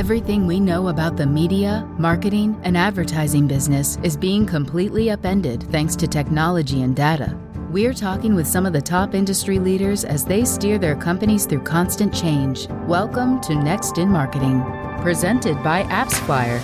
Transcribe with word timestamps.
Everything 0.00 0.46
we 0.46 0.58
know 0.58 0.88
about 0.88 1.18
the 1.18 1.26
media, 1.26 1.86
marketing, 1.98 2.58
and 2.64 2.74
advertising 2.74 3.46
business 3.46 3.98
is 4.02 4.16
being 4.16 4.46
completely 4.46 5.10
upended 5.10 5.62
thanks 5.64 5.94
to 5.96 6.08
technology 6.08 6.80
and 6.80 6.96
data. 6.96 7.38
We're 7.70 7.92
talking 7.92 8.34
with 8.34 8.46
some 8.46 8.64
of 8.64 8.72
the 8.72 8.80
top 8.80 9.14
industry 9.14 9.58
leaders 9.58 10.06
as 10.06 10.24
they 10.24 10.46
steer 10.46 10.78
their 10.78 10.96
companies 10.96 11.44
through 11.44 11.64
constant 11.64 12.14
change. 12.14 12.66
Welcome 12.86 13.42
to 13.42 13.54
Next 13.54 13.98
in 13.98 14.08
Marketing, 14.08 14.62
presented 15.02 15.62
by 15.62 15.82
AppsFlyer. 15.82 16.60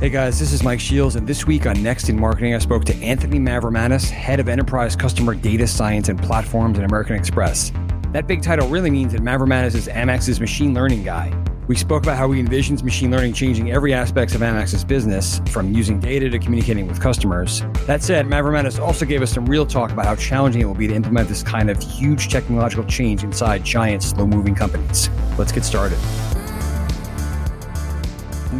Hey 0.00 0.10
guys, 0.10 0.38
this 0.38 0.52
is 0.52 0.62
Mike 0.62 0.80
Shields, 0.80 1.16
and 1.16 1.26
this 1.26 1.46
week 1.46 1.64
on 1.64 1.82
Next 1.82 2.10
in 2.10 2.20
Marketing, 2.20 2.54
I 2.54 2.58
spoke 2.58 2.84
to 2.84 2.94
Anthony 2.96 3.38
Mavrommatis, 3.38 4.10
Head 4.10 4.38
of 4.38 4.50
Enterprise 4.50 4.94
Customer 4.94 5.34
Data 5.34 5.66
Science 5.66 6.10
and 6.10 6.22
Platforms 6.22 6.78
at 6.78 6.84
American 6.84 7.16
Express. 7.16 7.72
That 8.12 8.26
big 8.26 8.42
title 8.42 8.68
really 8.68 8.90
means 8.90 9.14
that 9.14 9.22
Mavrommatis 9.22 9.74
is 9.74 9.88
Amex's 9.88 10.40
machine 10.40 10.74
learning 10.74 11.04
guy. 11.04 11.32
We 11.66 11.76
spoke 11.76 12.02
about 12.02 12.18
how 12.18 12.30
he 12.30 12.42
envisions 12.42 12.82
machine 12.82 13.10
learning 13.10 13.32
changing 13.32 13.72
every 13.72 13.94
aspect 13.94 14.34
of 14.34 14.42
Amex's 14.42 14.84
business, 14.84 15.40
from 15.48 15.72
using 15.72 15.98
data 15.98 16.28
to 16.28 16.38
communicating 16.38 16.86
with 16.86 17.00
customers. 17.00 17.62
That 17.86 18.02
said, 18.02 18.26
Mavrommatis 18.26 18.78
also 18.78 19.06
gave 19.06 19.22
us 19.22 19.32
some 19.32 19.46
real 19.46 19.64
talk 19.64 19.90
about 19.90 20.04
how 20.04 20.14
challenging 20.14 20.60
it 20.60 20.66
will 20.66 20.74
be 20.74 20.88
to 20.88 20.94
implement 20.94 21.26
this 21.26 21.42
kind 21.42 21.70
of 21.70 21.82
huge 21.82 22.28
technological 22.28 22.84
change 22.84 23.24
inside 23.24 23.64
giant, 23.64 24.02
slow-moving 24.02 24.54
companies. 24.54 25.08
Let's 25.38 25.52
get 25.52 25.64
started. 25.64 25.96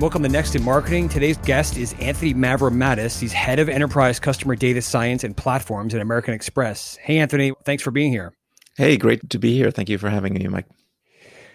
Welcome 0.01 0.23
to 0.23 0.31
Next 0.31 0.57
in 0.57 0.63
Marketing. 0.63 1.07
Today's 1.07 1.37
guest 1.37 1.77
is 1.77 1.95
Anthony 2.01 2.33
Mavrommatis. 2.33 3.21
He's 3.21 3.35
head 3.35 3.59
of 3.59 3.69
enterprise 3.69 4.19
customer 4.19 4.57
data 4.57 4.81
science 4.81 5.25
and 5.25 5.37
platforms 5.37 5.95
at 5.95 6.01
American 6.01 6.33
Express. 6.33 6.97
Hey, 7.03 7.19
Anthony, 7.19 7.53
thanks 7.67 7.83
for 7.83 7.91
being 7.91 8.13
here. 8.13 8.33
Hey, 8.79 8.97
great 8.97 9.29
to 9.29 9.39
be 9.39 9.55
here. 9.55 9.71
Thank 9.71 9.91
you 9.91 9.99
for 9.99 10.09
having 10.09 10.33
me, 10.33 10.49
Mike. 10.49 10.69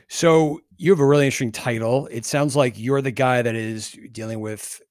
So, 0.08 0.62
you 0.80 0.92
have 0.92 1.02
a 1.02 1.06
really 1.06 1.26
interesting 1.26 1.52
title. 1.52 2.08
It 2.10 2.24
sounds 2.24 2.56
like 2.56 2.80
you're 2.80 3.02
the 3.02 3.12
guy 3.12 3.42
that 3.42 3.54
is 3.54 3.98
dealing 4.14 4.40
with 4.40 4.82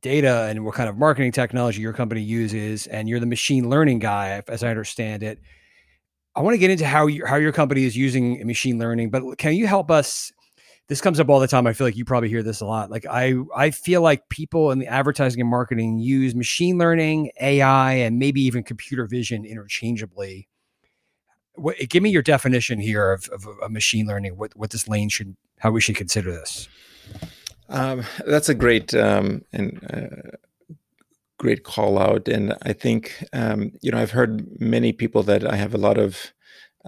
data 0.00 0.46
and 0.48 0.64
what 0.64 0.74
kind 0.74 0.88
of 0.88 0.96
marketing 0.96 1.30
technology 1.30 1.82
your 1.82 1.92
company 1.92 2.22
uses, 2.22 2.86
and 2.86 3.06
you're 3.06 3.20
the 3.20 3.26
machine 3.26 3.68
learning 3.68 3.98
guy, 3.98 4.42
as 4.48 4.64
I 4.64 4.70
understand 4.70 5.22
it. 5.22 5.38
I 6.34 6.40
want 6.40 6.54
to 6.54 6.58
get 6.58 6.70
into 6.70 6.86
how 6.86 7.06
your 7.06 7.26
how 7.26 7.36
your 7.36 7.52
company 7.52 7.84
is 7.84 7.94
using 7.94 8.46
machine 8.46 8.78
learning, 8.78 9.10
but 9.10 9.36
can 9.36 9.54
you 9.54 9.66
help 9.66 9.90
us? 9.90 10.32
This 10.88 11.02
comes 11.02 11.20
up 11.20 11.28
all 11.28 11.40
the 11.40 11.48
time. 11.48 11.66
I 11.66 11.74
feel 11.74 11.86
like 11.86 11.96
you 11.96 12.04
probably 12.06 12.28
hear 12.30 12.42
this 12.42 12.60
a 12.62 12.66
lot. 12.66 12.90
Like 12.90 13.04
I, 13.06 13.34
I 13.54 13.72
feel 13.72 14.02
like 14.02 14.28
people 14.28 14.70
in 14.70 14.78
the 14.78 14.86
advertising 14.86 15.40
and 15.40 15.50
marketing 15.50 15.98
use 15.98 16.34
machine 16.34 16.78
learning, 16.78 17.32
AI, 17.40 17.92
and 17.94 18.18
maybe 18.18 18.40
even 18.42 18.62
computer 18.62 19.06
vision 19.06 19.44
interchangeably 19.44 20.48
what, 21.56 21.76
give 21.88 22.02
me 22.02 22.10
your 22.10 22.22
definition 22.22 22.80
here 22.80 23.12
of, 23.12 23.28
of, 23.28 23.46
of, 23.46 23.70
machine 23.70 24.06
learning. 24.06 24.36
What 24.36 24.56
what 24.56 24.70
this 24.70 24.88
lane 24.88 25.08
should, 25.08 25.36
how 25.58 25.70
we 25.70 25.80
should 25.80 25.96
consider 25.96 26.32
this. 26.32 26.68
Um, 27.68 28.04
that's 28.26 28.48
a 28.48 28.54
great 28.54 28.94
um, 28.94 29.42
and 29.52 29.80
uh, 29.92 30.36
great 31.38 31.64
call 31.64 31.98
out, 31.98 32.28
and 32.28 32.54
I 32.62 32.72
think 32.72 33.24
um, 33.32 33.72
you 33.80 33.90
know 33.90 33.98
I've 33.98 34.12
heard 34.12 34.60
many 34.60 34.92
people 34.92 35.22
that 35.24 35.46
I 35.50 35.56
have 35.56 35.74
a 35.74 35.78
lot 35.78 35.98
of 35.98 36.32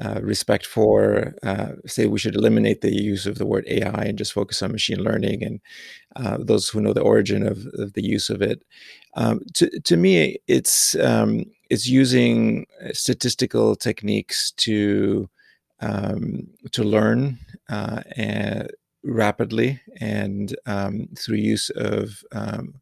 uh, 0.00 0.20
respect 0.22 0.64
for 0.64 1.34
uh, 1.42 1.72
say 1.86 2.06
we 2.06 2.18
should 2.18 2.36
eliminate 2.36 2.82
the 2.82 2.94
use 2.94 3.26
of 3.26 3.38
the 3.38 3.46
word 3.46 3.64
AI 3.66 4.04
and 4.04 4.16
just 4.16 4.32
focus 4.32 4.62
on 4.62 4.70
machine 4.70 5.02
learning 5.02 5.42
and 5.42 5.60
uh, 6.14 6.38
those 6.40 6.68
who 6.68 6.80
know 6.80 6.92
the 6.92 7.02
origin 7.02 7.44
of, 7.44 7.66
of 7.74 7.94
the 7.94 8.04
use 8.04 8.30
of 8.30 8.40
it. 8.40 8.62
Um, 9.14 9.40
to, 9.54 9.68
to 9.80 9.96
me, 9.96 10.36
it's 10.46 10.94
um, 10.96 11.46
it's 11.70 11.86
using 11.86 12.66
uh, 12.82 12.92
statistical 12.92 13.76
techniques 13.76 14.52
to 14.52 15.28
um, 15.80 16.48
to 16.72 16.82
learn 16.82 17.38
uh, 17.68 18.02
and 18.16 18.70
rapidly 19.04 19.80
and 20.00 20.56
um, 20.66 21.08
through 21.16 21.36
use 21.36 21.70
of 21.76 22.24
um, 22.32 22.74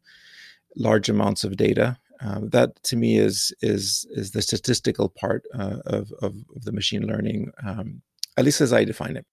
large 0.75 1.09
amounts 1.09 1.43
of 1.43 1.57
data 1.57 1.97
um, 2.21 2.49
that 2.49 2.81
to 2.83 2.95
me 2.95 3.17
is 3.17 3.53
is 3.61 4.05
is 4.11 4.31
the 4.31 4.41
statistical 4.41 5.09
part 5.09 5.45
uh, 5.53 5.77
of, 5.85 6.11
of, 6.21 6.35
the 6.55 6.71
machine 6.71 7.05
learning, 7.05 7.51
um, 7.63 8.01
at 8.37 8.45
least 8.45 8.61
as 8.61 8.73
I 8.73 8.83
define 8.83 9.17
it. 9.17 9.25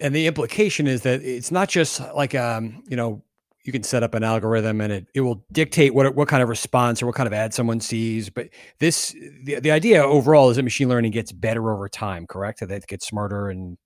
And 0.00 0.14
the 0.14 0.26
implication 0.26 0.86
is 0.86 1.02
that 1.02 1.22
it's 1.22 1.50
not 1.50 1.68
just 1.68 2.00
like 2.14 2.34
um, 2.34 2.82
you 2.88 2.96
know 2.96 3.22
you 3.66 3.72
can 3.72 3.82
set 3.82 4.02
up 4.02 4.14
an 4.14 4.22
algorithm 4.22 4.80
and 4.80 4.92
it, 4.92 5.06
it 5.14 5.20
will 5.22 5.44
dictate 5.52 5.94
what 5.94 6.14
what 6.14 6.28
kind 6.28 6.42
of 6.42 6.48
response 6.48 7.02
or 7.02 7.06
what 7.06 7.14
kind 7.14 7.26
of 7.26 7.32
ad 7.32 7.52
someone 7.52 7.80
sees. 7.80 8.30
But 8.30 8.48
this 8.78 9.14
the, 9.42 9.60
the 9.60 9.70
idea 9.70 10.02
overall 10.02 10.50
is 10.50 10.56
that 10.56 10.62
machine 10.62 10.88
learning 10.88 11.12
gets 11.12 11.32
better 11.32 11.72
over 11.72 11.88
time, 11.88 12.26
correct? 12.26 12.60
That 12.60 12.70
it 12.70 12.86
gets 12.86 13.06
smarter 13.06 13.48
and 13.48 13.78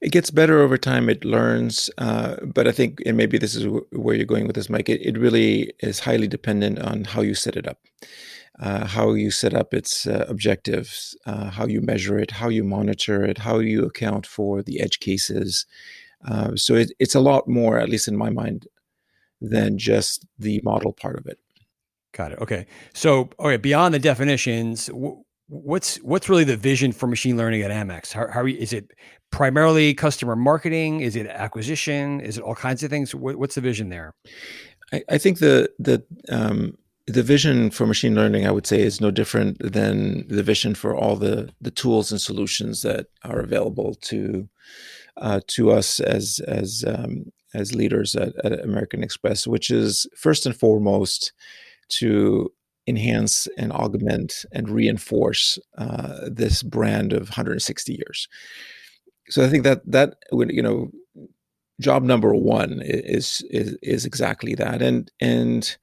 it 0.00 0.12
gets 0.12 0.30
better 0.30 0.60
over 0.60 0.76
time. 0.76 1.08
It 1.08 1.24
learns, 1.24 1.90
uh, 1.98 2.36
but 2.44 2.68
I 2.68 2.72
think, 2.72 3.02
and 3.06 3.16
maybe 3.16 3.38
this 3.38 3.54
is 3.54 3.64
w- 3.64 3.86
where 3.92 4.14
you're 4.14 4.26
going 4.26 4.46
with 4.46 4.56
this, 4.56 4.68
Mike. 4.68 4.88
It, 4.88 5.00
it, 5.02 5.18
really 5.18 5.72
is 5.80 6.00
highly 6.00 6.28
dependent 6.28 6.78
on 6.78 7.04
how 7.04 7.22
you 7.22 7.34
set 7.34 7.56
it 7.56 7.66
up, 7.66 7.78
uh, 8.60 8.86
how 8.86 9.14
you 9.14 9.30
set 9.30 9.54
up 9.54 9.72
its 9.72 10.06
uh, 10.06 10.26
objectives, 10.28 11.16
uh, 11.26 11.50
how 11.50 11.66
you 11.66 11.80
measure 11.80 12.18
it, 12.18 12.32
how 12.32 12.48
you 12.48 12.62
monitor 12.62 13.24
it, 13.24 13.38
how 13.38 13.58
you 13.58 13.84
account 13.84 14.26
for 14.26 14.62
the 14.62 14.80
edge 14.80 15.00
cases. 15.00 15.66
Uh, 16.24 16.56
so 16.56 16.74
it, 16.74 16.92
it's 16.98 17.14
a 17.14 17.20
lot 17.20 17.48
more, 17.48 17.78
at 17.78 17.88
least 17.88 18.08
in 18.08 18.16
my 18.16 18.30
mind, 18.30 18.66
than 19.40 19.78
just 19.78 20.26
the 20.38 20.60
model 20.64 20.92
part 20.92 21.18
of 21.18 21.26
it. 21.26 21.38
Got 22.12 22.32
it. 22.32 22.38
Okay. 22.40 22.66
So, 22.94 23.28
all 23.38 23.48
right. 23.48 23.60
beyond 23.60 23.92
the 23.92 23.98
definitions, 23.98 24.86
w- 24.86 25.22
what's 25.48 25.96
what's 25.98 26.28
really 26.28 26.44
the 26.44 26.56
vision 26.56 26.92
for 26.92 27.06
machine 27.06 27.36
learning 27.36 27.62
at 27.62 27.70
Amex? 27.70 28.12
How, 28.12 28.28
how 28.28 28.46
is 28.46 28.72
it 28.72 28.90
primarily 29.30 29.94
customer 29.94 30.34
marketing? 30.34 31.00
Is 31.00 31.16
it 31.16 31.26
acquisition? 31.26 32.20
Is 32.20 32.38
it 32.38 32.42
all 32.42 32.54
kinds 32.54 32.82
of 32.82 32.90
things? 32.90 33.14
What, 33.14 33.36
what's 33.36 33.54
the 33.54 33.60
vision 33.60 33.90
there? 33.90 34.14
I, 34.92 35.02
I 35.10 35.18
think 35.18 35.38
the 35.38 35.70
the 35.78 36.02
um, 36.30 36.78
the 37.06 37.22
vision 37.22 37.70
for 37.70 37.86
machine 37.86 38.14
learning, 38.14 38.46
I 38.46 38.50
would 38.50 38.66
say, 38.66 38.80
is 38.80 39.00
no 39.00 39.10
different 39.10 39.58
than 39.60 40.26
the 40.28 40.42
vision 40.42 40.74
for 40.74 40.96
all 40.96 41.16
the 41.16 41.52
the 41.60 41.70
tools 41.70 42.10
and 42.10 42.20
solutions 42.20 42.82
that 42.82 43.06
are 43.24 43.40
available 43.40 43.94
to 44.02 44.48
uh, 45.16 45.40
to 45.48 45.70
us 45.70 46.00
as 46.00 46.40
as 46.46 46.84
um, 46.86 47.32
as 47.54 47.74
leaders 47.74 48.14
at, 48.14 48.32
at 48.44 48.60
American 48.64 49.02
Express, 49.02 49.46
which 49.46 49.70
is 49.70 50.06
first 50.16 50.46
and 50.46 50.56
foremost 50.56 51.32
to 51.88 52.52
enhance 52.86 53.48
and 53.58 53.72
augment 53.72 54.44
and 54.52 54.68
reinforce 54.68 55.58
uh, 55.78 56.28
this 56.30 56.62
brand 56.62 57.12
of 57.12 57.28
160 57.28 57.92
years. 57.92 58.28
So 59.28 59.44
I 59.44 59.48
think 59.48 59.64
that 59.64 59.82
that 59.90 60.14
would 60.30 60.50
you 60.52 60.62
know 60.62 60.90
job 61.80 62.02
number 62.02 62.34
one 62.34 62.80
is 62.84 63.42
is 63.50 63.76
is 63.82 64.04
exactly 64.04 64.54
that. 64.54 64.82
And 64.82 65.10
and 65.20 65.76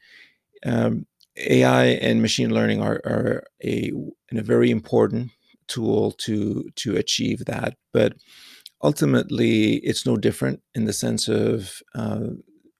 um, 0.66 1.06
AI 1.38 1.86
and 1.86 2.22
machine 2.22 2.54
learning 2.54 2.82
are, 2.82 3.02
are 3.06 3.44
a, 3.64 3.92
a 4.32 4.42
very 4.42 4.72
important 4.72 5.32
tool 5.68 6.12
to 6.12 6.70
to 6.76 6.96
achieve 6.96 7.46
that. 7.46 7.76
But 7.92 8.14
ultimately 8.84 9.76
it's 9.78 10.06
no 10.06 10.18
different 10.18 10.62
in 10.76 10.86
the 10.86 10.94
sense 10.94 11.28
of 11.28 11.82
uh, 11.96 12.28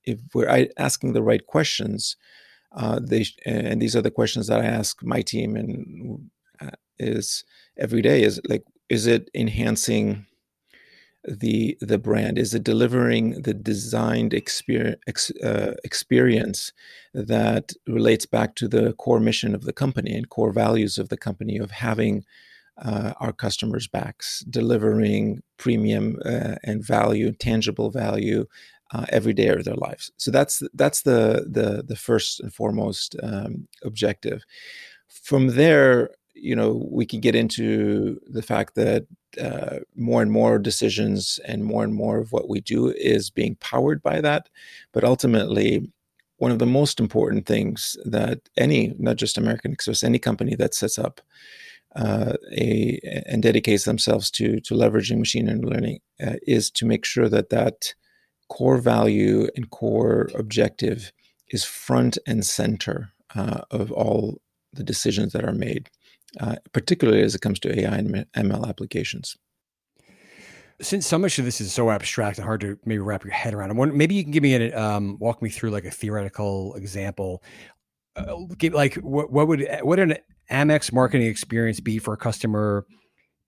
if 0.06 0.20
we're 0.34 0.68
asking 0.78 1.14
the 1.14 1.24
right 1.24 1.46
questions 1.48 2.16
uh, 2.76 3.00
they 3.02 3.26
and 3.46 3.82
these 3.82 3.96
are 3.96 4.02
the 4.02 4.12
questions 4.12 4.48
that 4.48 4.60
I 4.60 4.66
ask 4.66 5.02
my 5.04 5.22
team 5.22 5.56
and 5.56 6.30
uh, 6.62 6.72
is 7.00 7.44
every 7.78 8.02
day 8.02 8.24
is 8.24 8.42
like 8.48 8.64
is 8.90 9.08
it 9.08 9.30
enhancing 9.34 10.26
the 11.26 11.78
the 11.80 11.98
brand? 11.98 12.38
Is 12.38 12.54
it 12.54 12.64
delivering 12.64 13.42
the 13.42 13.54
designed 13.54 14.34
ex, 14.34 14.62
uh, 14.68 15.74
experience 15.84 16.72
that 17.14 17.72
relates 17.88 18.26
back 18.26 18.56
to 18.56 18.68
the 18.68 18.94
core 18.94 19.20
mission 19.20 19.56
of 19.56 19.64
the 19.64 19.74
company 19.74 20.14
and 20.14 20.30
core 20.30 20.52
values 20.52 20.98
of 20.98 21.10
the 21.10 21.18
company 21.18 21.58
of 21.58 21.72
having 21.72 22.26
uh, 22.82 23.14
our 23.20 23.34
customers' 23.34 23.88
backs, 23.88 24.44
delivering 24.50 25.42
premium 25.58 26.20
uh, 26.26 26.56
and 26.64 26.86
value, 26.86 27.32
tangible 27.32 27.92
value 27.92 28.46
uh, 28.94 29.06
every 29.10 29.34
day 29.34 29.48
of 29.48 29.64
their 29.64 29.76
lives. 29.76 30.12
So 30.18 30.32
that's 30.32 30.62
that's 30.74 31.02
the 31.02 31.46
the 31.50 31.84
the 31.84 31.96
first 31.96 32.40
and 32.40 32.54
foremost 32.54 33.16
um, 33.22 33.68
objective. 33.84 34.44
From 35.08 35.48
there, 35.56 36.12
you 36.34 36.56
know, 36.56 36.88
we 36.92 37.06
can 37.06 37.20
get 37.20 37.36
into 37.36 38.20
the 38.28 38.42
fact 38.42 38.76
that 38.76 39.06
uh, 39.42 39.80
more 39.96 40.22
and 40.22 40.32
more 40.32 40.60
decisions 40.60 41.40
and 41.46 41.64
more 41.64 41.84
and 41.84 41.94
more 41.94 42.20
of 42.20 42.32
what 42.32 42.50
we 42.50 42.62
do 42.62 42.92
is 42.92 43.30
being 43.30 43.56
powered 43.56 44.02
by 44.02 44.22
that. 44.22 44.50
But 44.92 45.04
ultimately, 45.04 45.90
one 46.38 46.52
of 46.52 46.60
the 46.60 46.66
most 46.66 47.00
important 47.00 47.46
things 47.46 47.96
that 48.06 48.42
any, 48.58 48.94
not 49.00 49.16
just 49.16 49.38
American 49.38 49.72
Express, 49.72 50.04
any 50.04 50.20
company 50.20 50.56
that 50.56 50.74
sets 50.74 51.00
up 51.00 51.22
uh, 51.96 52.34
a 52.52 53.00
and 53.26 53.44
dedicates 53.44 53.86
themselves 53.86 54.32
to 54.32 54.60
to 54.62 54.74
leveraging 54.74 55.20
machine 55.20 55.48
learning 55.62 56.00
uh, 56.26 56.36
is 56.48 56.72
to 56.72 56.86
make 56.86 57.06
sure 57.06 57.30
that 57.30 57.50
that 57.50 57.94
core 58.50 58.78
value 58.78 59.48
and 59.56 59.70
core 59.70 60.30
objective 60.36 61.12
is 61.50 61.64
front 61.64 62.18
and 62.28 62.46
center 62.46 63.12
uh, 63.36 63.62
of 63.72 63.92
all 63.92 64.40
the 64.74 64.84
decisions 64.84 65.34
that 65.34 65.46
are 65.46 65.54
made 65.54 65.90
uh, 66.40 66.56
particularly 66.72 67.22
as 67.22 67.36
it 67.36 67.42
comes 67.42 67.60
to 67.60 67.80
AI 67.80 67.96
and 67.96 68.26
ML 68.36 68.68
applications. 68.68 69.38
since 70.82 71.06
so 71.06 71.18
much 71.20 71.38
of 71.40 71.46
this 71.46 71.62
is 71.62 71.72
so 71.72 71.92
abstract 71.92 72.38
and 72.38 72.46
hard 72.46 72.62
to 72.62 72.78
maybe 72.86 73.00
wrap 73.00 73.24
your 73.24 73.34
head 73.34 73.54
around, 73.54 73.70
I'm 73.70 73.98
maybe 73.98 74.16
you 74.16 74.24
can 74.24 74.32
give 74.32 74.44
me 74.44 74.56
an 74.56 74.74
um, 74.74 75.18
walk 75.20 75.42
me 75.42 75.50
through 75.50 75.70
like 75.70 75.86
a 75.86 75.92
theoretical 75.92 76.76
example. 76.76 77.44
Like 78.16 78.96
what 78.96 79.32
what 79.32 79.48
would 79.48 79.68
what 79.82 80.00
an 80.00 80.16
Amex 80.52 80.92
marketing 80.92 81.28
experience 81.28 81.80
be 81.80 82.00
for 82.00 82.14
a 82.14 82.18
customer 82.18 82.86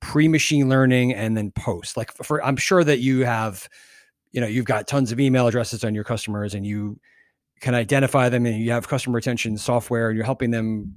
pre 0.01 0.27
machine 0.27 0.69
learning 0.69 1.13
and 1.13 1.37
then 1.37 1.51
post? 1.51 1.97
Like 1.97 2.11
for 2.11 2.43
I'm 2.43 2.57
sure 2.57 2.83
that 2.83 2.99
you 2.99 3.25
have, 3.25 3.69
you 4.31 4.41
know, 4.41 4.47
you've 4.47 4.65
got 4.65 4.87
tons 4.87 5.11
of 5.11 5.19
email 5.19 5.47
addresses 5.47 5.83
on 5.83 5.93
your 5.93 6.03
customers 6.03 6.53
and 6.53 6.65
you 6.65 6.99
can 7.61 7.75
identify 7.75 8.29
them 8.29 8.45
and 8.45 8.57
you 8.57 8.71
have 8.71 8.87
customer 8.87 9.15
retention 9.15 9.57
software 9.57 10.09
and 10.09 10.17
you're 10.17 10.25
helping 10.25 10.51
them. 10.51 10.95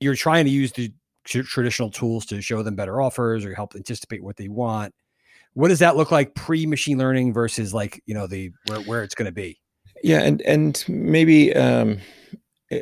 You're 0.00 0.14
trying 0.14 0.44
to 0.44 0.50
use 0.50 0.72
the 0.72 0.92
traditional 1.24 1.90
tools 1.90 2.24
to 2.26 2.40
show 2.40 2.62
them 2.62 2.76
better 2.76 3.00
offers 3.00 3.44
or 3.44 3.54
help 3.54 3.74
anticipate 3.74 4.22
what 4.22 4.36
they 4.36 4.48
want 4.48 4.94
what 5.56 5.68
does 5.68 5.78
that 5.78 5.96
look 5.96 6.10
like 6.10 6.34
pre 6.34 6.66
machine 6.66 6.98
learning 6.98 7.32
versus 7.32 7.72
like 7.72 8.02
you 8.04 8.14
know 8.14 8.26
the 8.26 8.52
where, 8.66 8.80
where 8.82 9.02
it's 9.02 9.14
going 9.14 9.26
to 9.26 9.32
be 9.32 9.58
yeah 10.02 10.20
and 10.20 10.42
and 10.42 10.84
maybe 10.86 11.54
um, 11.56 11.98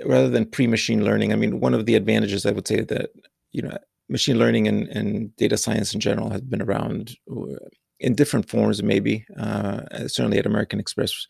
rather 0.07 0.29
than 0.29 0.47
pre 0.47 0.67
machine 0.67 1.05
learning 1.05 1.33
i 1.33 1.37
mean 1.37 1.61
one 1.61 1.75
of 1.75 1.87
the 1.87 1.95
advantages 1.95 2.47
i 2.47 2.51
would 2.51 2.67
say 2.67 2.81
that 2.83 3.11
you 3.53 3.63
know 3.63 3.77
machine 4.09 4.39
learning 4.39 4.69
and, 4.69 4.89
and 4.89 5.35
data 5.37 5.57
science 5.57 5.95
in 5.95 6.01
general 6.01 6.31
has 6.31 6.43
been 6.43 6.63
around 6.63 7.17
uh, 7.31 7.57
in 8.01 8.15
different 8.15 8.49
forms 8.49 8.83
maybe 8.83 9.25
uh, 9.39 9.81
certainly 10.09 10.39
at 10.39 10.47
american 10.47 10.81
express 10.81 11.27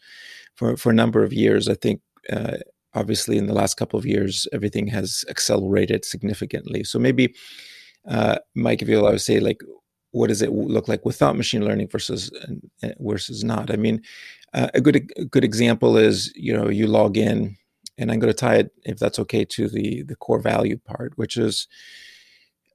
for, 0.55 0.77
for 0.77 0.91
a 0.91 0.95
number 0.95 1.23
of 1.23 1.33
years 1.33 1.69
i 1.69 1.75
think 1.75 2.01
uh, 2.33 2.57
obviously 2.95 3.37
in 3.37 3.47
the 3.47 3.55
last 3.55 3.75
couple 3.77 3.99
of 3.99 4.07
years 4.07 4.47
everything 4.53 4.87
has 4.87 5.25
accelerated 5.29 6.05
significantly 6.05 6.85
so 6.85 6.99
maybe 6.99 7.35
uh, 8.09 8.37
mike 8.55 8.83
if 8.83 8.89
you'll 8.89 9.07
i 9.07 9.11
would 9.11 9.21
say 9.21 9.41
like 9.41 9.61
what 10.15 10.29
does 10.29 10.43
it 10.43 10.53
look 10.53 10.87
like 10.87 11.05
without 11.05 11.37
machine 11.37 11.65
learning 11.65 11.89
versus 11.89 12.31
uh, 12.85 12.89
versus 13.01 13.43
not? 13.43 13.73
I 13.73 13.77
mean, 13.77 14.01
uh, 14.55 14.69
a 14.73 14.81
good 14.81 15.11
a 15.17 15.25
good 15.25 15.45
example 15.45 15.97
is 15.97 16.33
you 16.37 16.55
know 16.57 16.69
you 16.69 16.87
log 16.87 17.17
in, 17.17 17.57
and 17.99 18.11
I'm 18.11 18.19
going 18.19 18.33
to 18.33 18.39
tie 18.39 18.57
it 18.57 18.73
if 18.85 18.99
that's 18.99 19.19
okay 19.21 19.45
to 19.45 19.69
the 19.69 20.03
the 20.03 20.17
core 20.17 20.41
value 20.41 20.79
part, 20.79 21.13
which 21.17 21.37
is 21.37 21.69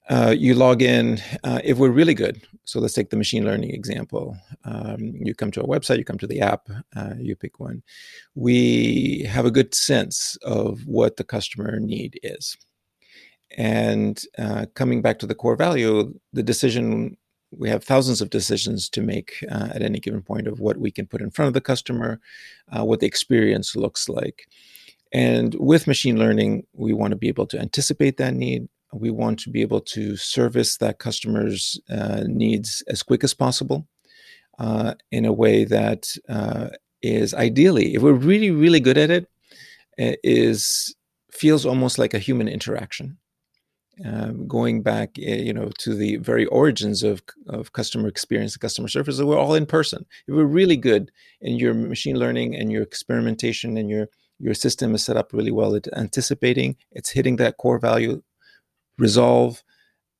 uh, 0.10 0.34
you 0.36 0.56
log 0.56 0.82
in 0.82 1.22
uh, 1.44 1.60
if 1.64 1.78
we're 1.78 1.90
really 1.90 2.16
good. 2.16 2.42
So 2.66 2.80
let's 2.80 2.94
take 2.94 3.12
the 3.12 3.18
machine 3.18 3.46
learning 3.46 3.72
example. 3.72 4.36
Um, 4.66 5.14
you 5.14 5.36
come 5.36 5.52
to 5.52 5.62
a 5.62 5.68
website, 5.68 5.98
you 5.98 6.06
come 6.06 6.18
to 6.18 6.28
the 6.28 6.42
app, 6.42 6.68
uh, 6.96 7.14
you 7.20 7.36
pick 7.36 7.60
one. 7.60 7.84
We 8.34 9.28
have 9.30 9.46
a 9.46 9.52
good 9.52 9.76
sense 9.76 10.36
of 10.42 10.86
what 10.86 11.18
the 11.18 11.24
customer 11.24 11.80
need 11.80 12.20
is. 12.24 12.58
And 13.56 14.22
uh, 14.38 14.66
coming 14.74 15.02
back 15.02 15.20
to 15.20 15.28
the 15.28 15.36
core 15.36 15.56
value, 15.56 16.14
the 16.34 16.44
decision 16.44 17.18
we 17.52 17.70
have 17.70 17.84
thousands 17.84 18.22
of 18.22 18.30
decisions 18.30 18.90
to 18.90 19.02
make 19.02 19.44
uh, 19.52 19.70
at 19.74 19.82
any 19.82 20.00
given 20.00 20.22
point 20.22 20.48
of 20.48 20.60
what 20.60 20.78
we 20.78 20.92
can 20.92 21.08
put 21.08 21.22
in 21.22 21.32
front 21.32 21.48
of 21.48 21.54
the 21.54 21.62
customer, 21.62 22.20
uh, 22.72 22.86
what 22.86 23.00
the 23.00 23.08
experience 23.08 23.76
looks 23.76 24.08
like. 24.08 24.48
And 25.12 25.56
with 25.56 25.88
machine 25.88 26.18
learning, 26.18 26.66
we 26.74 26.94
want 26.94 27.12
to 27.12 27.18
be 27.18 27.28
able 27.28 27.48
to 27.48 27.60
anticipate 27.60 28.18
that 28.18 28.34
need. 28.34 28.68
We 28.94 29.10
want 29.10 29.40
to 29.42 29.50
be 29.50 29.62
able 29.62 29.82
to 29.82 30.16
service 30.16 30.78
that 30.78 31.00
customer's 31.00 31.80
uh, 31.90 32.24
needs 32.28 32.84
as 32.88 33.04
quick 33.04 33.24
as 33.24 33.34
possible 33.34 33.88
uh, 34.60 34.96
in 35.12 35.26
a 35.26 35.34
way 35.34 35.64
that 35.66 36.08
uh, 36.28 36.70
is 37.02 37.34
ideally, 37.34 37.96
if 37.96 38.02
we're 38.02 38.14
really, 38.14 38.52
really 38.52 38.80
good 38.80 38.98
at 38.98 39.10
it, 39.10 39.28
is 39.98 40.96
feels 41.32 41.66
almost 41.66 41.98
like 41.98 42.14
a 42.14 42.20
human 42.20 42.48
interaction 42.48 43.18
um, 44.06 44.48
going 44.48 44.82
back, 44.82 45.18
eh, 45.20 45.36
you 45.36 45.54
know, 45.54 45.70
to 45.80 45.94
the 45.94 46.18
very 46.18 46.46
origins 46.48 47.04
of, 47.04 47.22
of 47.48 47.74
customer 47.74 48.08
experience 48.08 48.54
and 48.54 48.62
customer 48.62 48.88
service, 48.88 49.20
we're 49.20 49.38
all 49.38 49.56
in 49.56 49.66
person. 49.66 50.06
If 50.28 50.36
we're 50.36 50.46
really 50.46 50.78
good 50.78 51.12
in 51.42 51.58
your 51.58 51.74
machine 51.74 52.18
learning 52.18 52.56
and 52.56 52.72
your 52.72 52.82
experimentation 52.82 53.78
and 53.78 53.90
your 53.90 54.08
your 54.40 54.54
system 54.54 54.96
is 54.96 55.04
set 55.04 55.18
up 55.18 55.34
really 55.34 55.52
well 55.52 55.76
at 55.76 55.88
anticipating, 55.96 56.76
it's 56.92 57.10
hitting 57.10 57.36
that 57.38 57.58
core 57.58 57.80
value, 57.80 58.22
resolve 58.98 59.64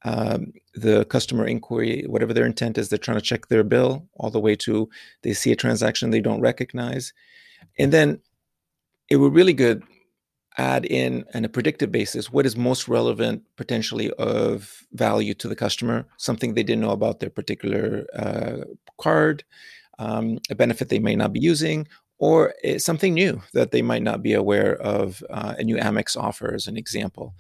um, 0.04 0.54
the 0.76 1.06
customer 1.06 1.46
inquiry, 1.46 2.06
whatever 2.08 2.34
their 2.34 2.46
intent 2.46 2.78
is, 2.78 2.90
they're 2.90 2.98
trying 2.98 3.18
to 3.18 3.24
check 3.24 3.48
their 3.48 3.64
bill, 3.64 4.08
all 4.16 4.30
the 4.30 4.40
way 4.40 4.56
to 4.56 4.90
they 5.24 5.34
see 5.34 5.52
a 5.52 5.56
transaction 5.56 6.10
they 6.10 6.22
don't 6.22 6.42
recognize, 6.42 7.14
and 7.78 7.92
then 7.92 8.20
it 9.10 9.18
we're 9.18 9.30
really 9.30 9.54
good 9.54 9.84
add 10.58 10.86
in 10.86 11.24
on 11.34 11.46
a 11.46 11.50
predictive 11.50 11.92
basis 11.92 12.32
what 12.32 12.46
is 12.46 12.58
most 12.58 12.88
relevant 12.88 13.44
potentially 13.56 14.12
of 14.14 14.84
value 14.94 15.34
to 15.34 15.48
the 15.48 15.56
customer 15.56 16.06
something 16.18 16.54
they 16.54 16.64
didn't 16.64 16.82
know 16.82 16.92
about 16.92 17.20
their 17.20 17.30
particular 17.30 18.06
uh, 18.16 18.58
card 19.00 19.44
um, 20.00 20.38
a 20.50 20.56
benefit 20.56 20.90
they 20.90 21.00
may 21.00 21.16
not 21.16 21.32
be 21.32 21.40
using 21.40 21.88
or 22.20 22.54
something 22.78 23.14
new 23.14 23.42
that 23.54 23.72
they 23.72 23.82
might 23.82 24.04
not 24.04 24.22
be 24.22 24.34
aware 24.34 24.76
of 24.82 25.24
uh, 25.30 25.56
a 25.58 25.64
new 25.64 25.78
amex 25.78 26.16
offer 26.18 26.54
as 26.54 26.68
an 26.68 26.78
example 26.78 27.34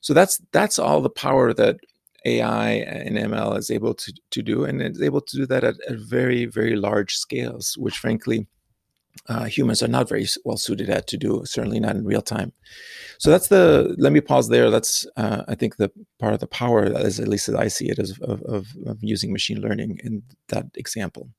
so 0.00 0.14
that's 0.14 0.40
that's 0.52 0.78
all 0.78 1.00
the 1.00 1.10
power 1.10 1.52
that 1.52 1.76
ai 2.24 2.70
and 2.70 3.16
ml 3.16 3.56
is 3.56 3.70
able 3.70 3.94
to, 3.94 4.12
to 4.30 4.42
do 4.42 4.64
and 4.64 4.82
it's 4.82 5.00
able 5.00 5.20
to 5.20 5.36
do 5.36 5.46
that 5.46 5.64
at, 5.64 5.74
at 5.88 5.98
very 5.98 6.44
very 6.44 6.76
large 6.76 7.16
scales 7.16 7.76
which 7.78 7.98
frankly 7.98 8.46
uh, 9.28 9.44
humans 9.44 9.82
are 9.82 9.88
not 9.88 10.08
very 10.08 10.26
well 10.44 10.56
suited 10.56 10.88
at 10.90 11.06
to 11.08 11.16
do, 11.16 11.42
certainly 11.44 11.80
not 11.80 11.96
in 11.96 12.04
real 12.04 12.22
time. 12.22 12.52
So 13.18 13.30
that's 13.30 13.48
the. 13.48 13.94
Let 13.98 14.12
me 14.12 14.20
pause 14.20 14.48
there. 14.48 14.70
That's 14.70 15.06
uh, 15.16 15.42
I 15.48 15.54
think 15.54 15.76
the 15.76 15.90
part 16.18 16.34
of 16.34 16.40
the 16.40 16.46
power, 16.46 16.84
as 16.84 17.18
at 17.18 17.28
least 17.28 17.48
as 17.48 17.54
I 17.54 17.68
see 17.68 17.88
it, 17.88 17.98
is 17.98 18.18
of, 18.20 18.42
of, 18.42 18.66
of 18.86 18.98
using 19.00 19.32
machine 19.32 19.60
learning 19.60 20.00
in 20.04 20.22
that 20.48 20.66
example. 20.74 21.30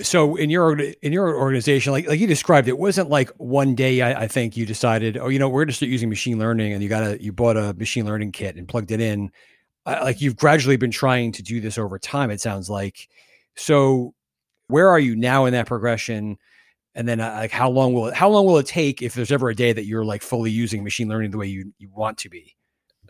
So 0.00 0.36
in 0.36 0.48
your 0.48 0.78
in 0.78 1.12
your 1.12 1.36
organization, 1.36 1.92
like 1.92 2.06
like 2.06 2.20
you 2.20 2.26
described, 2.26 2.68
it 2.68 2.78
wasn't 2.78 3.10
like 3.10 3.30
one 3.38 3.74
day. 3.74 4.00
I, 4.00 4.22
I 4.22 4.28
think 4.28 4.56
you 4.56 4.64
decided, 4.64 5.16
oh, 5.16 5.28
you 5.28 5.40
know, 5.40 5.48
we're 5.48 5.62
going 5.62 5.68
to 5.68 5.74
start 5.74 5.90
using 5.90 6.08
machine 6.08 6.38
learning, 6.38 6.72
and 6.72 6.82
you 6.82 6.88
got 6.88 7.02
a 7.02 7.22
you 7.22 7.32
bought 7.32 7.56
a 7.56 7.74
machine 7.74 8.06
learning 8.06 8.32
kit 8.32 8.56
and 8.56 8.68
plugged 8.68 8.92
it 8.92 9.00
in. 9.00 9.32
Like 9.84 10.20
you've 10.20 10.36
gradually 10.36 10.76
been 10.76 10.92
trying 10.92 11.32
to 11.32 11.42
do 11.42 11.60
this 11.60 11.78
over 11.78 11.98
time. 11.98 12.30
It 12.30 12.40
sounds 12.40 12.70
like. 12.70 13.08
So 13.56 14.14
where 14.68 14.88
are 14.88 15.00
you 15.00 15.16
now 15.16 15.44
in 15.46 15.52
that 15.52 15.66
progression? 15.66 16.38
And 16.94 17.08
then 17.08 17.20
uh, 17.20 17.34
like 17.40 17.50
how 17.50 17.68
long 17.68 17.92
will 17.92 18.06
it, 18.06 18.14
how 18.14 18.28
long 18.28 18.46
will 18.46 18.58
it 18.58 18.66
take 18.66 19.02
if 19.02 19.14
there's 19.14 19.32
ever 19.32 19.48
a 19.50 19.54
day 19.54 19.72
that 19.72 19.84
you're 19.84 20.04
like 20.04 20.22
fully 20.22 20.50
using 20.50 20.84
machine 20.84 21.08
learning 21.08 21.30
the 21.30 21.38
way 21.38 21.46
you, 21.46 21.72
you 21.78 21.90
want 21.90 22.18
to 22.18 22.28
be? 22.28 22.54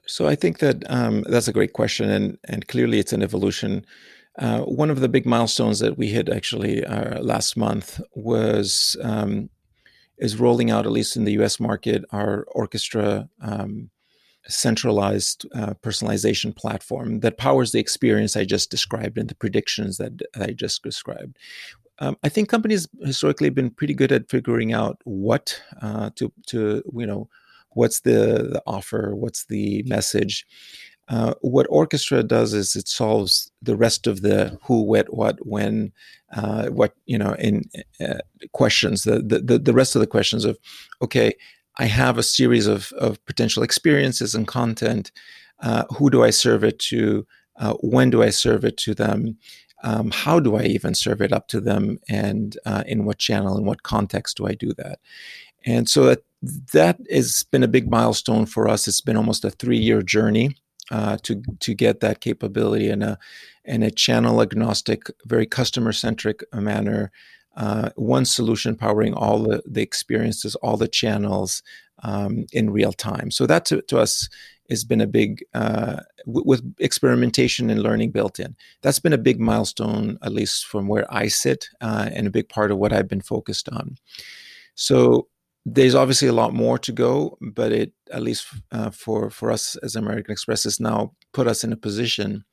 So 0.07 0.27
I 0.27 0.35
think 0.35 0.59
that 0.59 0.83
um, 0.91 1.23
that's 1.29 1.49
a 1.49 1.53
great 1.53 1.75
question, 1.75 2.11
and 2.11 2.39
and 2.45 2.67
clearly 2.67 2.99
it's 2.99 3.13
an 3.13 3.23
evolution. 3.23 3.85
Uh, 4.39 4.61
one 4.61 4.91
of 4.91 5.01
the 5.01 5.09
big 5.09 5.27
milestones 5.27 5.79
that 5.81 5.99
we 5.99 6.09
hit 6.09 6.29
actually 6.29 6.85
uh, 6.85 7.21
last 7.21 7.57
month 7.57 8.01
was 8.15 8.97
um, 9.03 9.51
is 10.19 10.41
rolling 10.41 10.71
out 10.71 10.87
at 10.87 10.93
least 10.93 11.17
in 11.17 11.25
the 11.25 11.33
U.S. 11.33 11.61
market 11.61 12.05
our 12.13 12.47
orchestra 12.53 13.29
um, 13.41 13.91
centralized 14.49 15.47
uh, 15.55 15.75
personalization 15.83 16.55
platform 16.55 17.21
that 17.21 17.39
powers 17.39 17.73
the 17.73 17.79
experience 17.79 18.37
I 18.37 18.45
just 18.45 18.71
described 18.71 19.19
and 19.19 19.29
the 19.29 19.35
predictions 19.35 19.99
that 19.99 20.21
I 20.35 20.53
just 20.53 20.83
described. 20.83 21.39
Um, 21.99 22.17
I 22.23 22.29
think 22.29 22.49
companies 22.49 22.89
historically 23.03 23.49
have 23.49 23.55
been 23.55 23.71
pretty 23.71 23.95
good 23.95 24.13
at 24.13 24.31
figuring 24.31 24.73
out 24.73 24.99
what 25.05 25.61
uh, 25.81 26.11
to 26.17 26.33
to 26.49 26.83
you 26.95 27.07
know 27.07 27.29
what's 27.71 28.01
the 28.01 28.49
the 28.53 28.63
offer, 28.67 29.15
what's 29.15 29.45
the 29.45 29.83
message. 29.85 30.47
Uh, 31.09 31.35
what 31.41 31.67
orchestra 31.69 32.23
does 32.23 32.55
is 32.55 32.77
it 32.77 32.89
solves 32.89 33.51
the 33.61 33.77
rest 33.77 34.07
of 34.07 34.23
the 34.23 34.59
who, 34.63 34.83
what, 34.83 35.13
what, 35.13 35.37
when, 35.45 35.93
uh, 36.35 36.69
what 36.69 36.95
you 37.07 37.19
know 37.19 37.35
in 37.35 37.65
uh, 38.01 38.19
questions. 38.53 39.03
The, 39.03 39.19
the 39.21 39.59
the 39.59 39.73
rest 39.73 39.95
of 39.95 40.01
the 40.01 40.07
questions 40.07 40.45
of 40.45 40.59
okay, 41.03 41.33
I 41.79 41.87
have 41.87 42.19
a 42.19 42.23
series 42.23 42.67
of, 42.67 42.93
of 42.93 43.25
potential 43.27 43.63
experiences 43.63 44.35
and 44.35 44.47
content. 44.47 45.13
Uh, 45.61 45.85
who 45.97 46.11
do 46.11 46.25
I 46.25 46.31
serve 46.31 46.65
it 46.65 46.79
to? 46.79 47.27
Uh, 47.57 47.75
when 47.81 48.11
do 48.11 48.23
I 48.23 48.31
serve 48.31 48.65
it 48.65 48.77
to 48.79 48.95
them? 48.95 49.37
Um, 49.85 50.11
how 50.13 50.39
do 50.39 50.57
I 50.57 50.63
even 50.63 50.95
serve 50.95 51.21
it 51.21 51.33
up 51.33 51.49
to 51.49 51.61
them? 51.61 51.99
And 52.09 52.57
in 52.87 53.05
what 53.05 53.19
channel, 53.19 53.59
in 53.59 53.65
what 53.65 53.83
context 53.83 54.37
do 54.37 54.47
I 54.47 54.55
do 54.55 54.73
that? 54.75 55.01
And 55.65 55.89
so 55.89 56.05
that, 56.05 56.25
that 56.73 56.99
has 57.11 57.45
been 57.51 57.63
a 57.63 57.69
big 57.69 57.91
milestone 57.91 58.47
for 58.47 58.69
us. 58.69 58.89
It's 58.89 59.01
been 59.01 59.17
almost 59.17 59.45
a 59.45 59.51
three 59.51 59.79
year 59.79 60.03
journey. 60.03 60.57
Uh, 60.93 61.17
to 61.23 61.43
to 61.59 61.75
get 61.75 62.01
that 62.01 62.21
capability 62.21 62.91
in 62.91 63.03
a 63.03 63.19
in 63.65 63.83
a 63.83 63.91
channel 63.91 64.43
agnostic, 64.43 65.05
very 65.27 65.47
customer 65.47 65.93
centric 65.93 66.45
manner 66.53 67.11
uh, 67.57 67.91
one 67.97 68.25
solution 68.25 68.77
powering 68.77 69.15
all 69.15 69.43
the, 69.43 69.63
the 69.67 69.83
experiences, 69.83 70.55
all 70.57 70.77
the 70.77 70.89
channels 70.89 71.63
um, 72.03 72.47
in 72.53 72.71
real 72.71 72.93
time. 72.93 73.31
So 73.31 73.47
that 73.47 73.65
to, 73.67 73.83
to, 73.83 73.99
us 73.99 74.29
has 74.71 74.85
been 74.85 75.01
a 75.01 75.07
big, 75.07 75.45
uh, 75.55 76.01
w- 76.27 76.47
with 76.47 76.63
experimentation 76.79 77.69
and 77.69 77.83
learning 77.83 78.11
built 78.11 78.41
in. 78.41 78.57
That's 78.81 78.99
been 78.99 79.13
a 79.13 79.19
big 79.19 79.39
milestone, 79.39 80.19
at 80.23 80.33
least 80.33 80.67
from 80.67 80.89
where 80.89 81.07
I 81.13 81.29
sit, 81.29 81.69
uh, 81.81 82.09
and 82.13 82.27
a 82.27 82.31
big 82.31 82.49
part 82.49 82.71
of 82.71 82.79
what 82.79 82.93
I've 82.93 83.09
been 83.09 83.21
focused 83.21 83.69
on. 83.69 83.97
So 84.75 85.29
there's 85.65 85.95
obviously 85.95 86.29
a 86.29 86.33
lot 86.33 86.53
more 86.53 86.79
to 86.79 86.93
go, 86.93 87.39
but 87.41 87.73
it, 87.73 87.93
at 88.11 88.23
least 88.23 88.47
uh, 88.73 88.91
for 88.91 89.31
for 89.31 89.51
us 89.51 89.77
as 89.77 89.97
American 89.97 90.33
Express, 90.33 90.65
has 90.65 90.81
now 90.81 91.13
put 91.33 91.47
us 91.47 91.65
in 91.65 91.73
a 91.73 91.77
position 91.77 92.45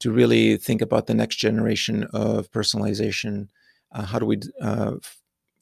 to 0.00 0.10
really 0.10 0.56
think 0.56 0.82
about 0.82 1.06
the 1.06 1.14
next 1.14 1.36
generation 1.36 2.04
of 2.12 2.50
personalization. 2.50 3.48
Uh, 3.92 4.02
how 4.02 4.18
do 4.18 4.26
we 4.26 4.40
uh, 4.60 4.92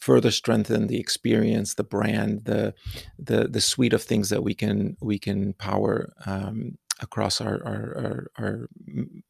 further 0.02 0.32
strengthen 0.32 0.88
the 0.88 0.98
experience, 0.98 1.74
the 1.74 1.84
brand, 1.84 2.44
the 2.44 2.74
the 3.18 3.48
the 3.48 3.60
suite 3.60 3.92
of 3.92 4.02
things 4.02 4.30
that 4.30 4.42
we 4.42 4.54
can 4.54 4.96
we 5.00 5.18
can 5.18 5.52
power 5.54 6.12
um, 6.26 6.76
across 7.00 7.40
our, 7.40 7.64
our, 7.64 7.96
our 8.02 8.26
our 8.38 8.68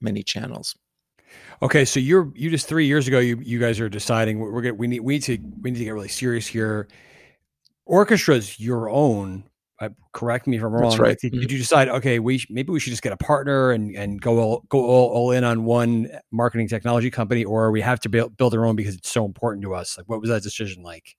many 0.01 0.23
channels. 0.23 0.75
Okay, 1.61 1.85
so 1.85 2.01
you're 2.01 2.33
you 2.35 2.49
just 2.49 2.67
three 2.67 2.87
years 2.87 3.07
ago 3.07 3.19
you 3.19 3.39
you 3.43 3.61
guys 3.61 3.81
are 3.81 3.89
deciding 3.91 4.39
we're, 4.39 4.51
we're 4.51 4.63
gonna 4.63 4.75
we 4.75 4.87
need 4.87 5.01
we 5.01 5.15
need 5.15 5.23
to 5.25 5.39
we 5.61 5.71
need 5.71 5.79
to 5.79 5.85
get 5.85 5.95
really 5.95 6.09
serious 6.09 6.47
here. 6.47 6.89
Orchestra's 7.87 8.61
your 8.61 8.89
own 8.89 9.45
uh, 9.83 9.89
correct 10.13 10.47
me 10.47 10.57
if 10.57 10.63
I'm 10.63 10.73
wrong. 10.73 10.91
That's 10.91 10.99
right. 11.01 11.19
Did, 11.19 11.33
mm-hmm. 11.33 11.41
did, 11.41 11.51
you 11.51 11.59
decide, 11.59 11.89
okay, 11.89 12.21
we 12.21 12.39
sh- 12.39 12.47
maybe 12.49 12.71
we 12.71 12.79
should 12.79 12.91
just 12.91 13.03
get 13.03 13.13
a 13.13 13.17
partner 13.17 13.73
and, 13.73 13.97
and 13.97 14.21
go 14.21 14.39
all, 14.39 14.65
go 14.69 14.79
all, 14.79 15.11
all 15.11 15.31
in 15.33 15.43
on 15.43 15.65
one 15.65 16.09
marketing 16.31 16.69
technology 16.69 17.11
company, 17.11 17.45
or 17.45 17.73
we 17.73 17.81
have 17.81 17.99
to 18.01 18.09
build 18.09 18.37
build 18.37 18.55
our 18.55 18.65
own 18.65 18.77
because 18.77 18.95
it's 18.95 19.11
so 19.11 19.25
important 19.25 19.63
to 19.65 19.75
us? 19.75 19.99
Like, 19.99 20.09
what 20.09 20.21
was 20.21 20.31
that 20.31 20.45
decision 20.45 20.85
like? 20.85 21.17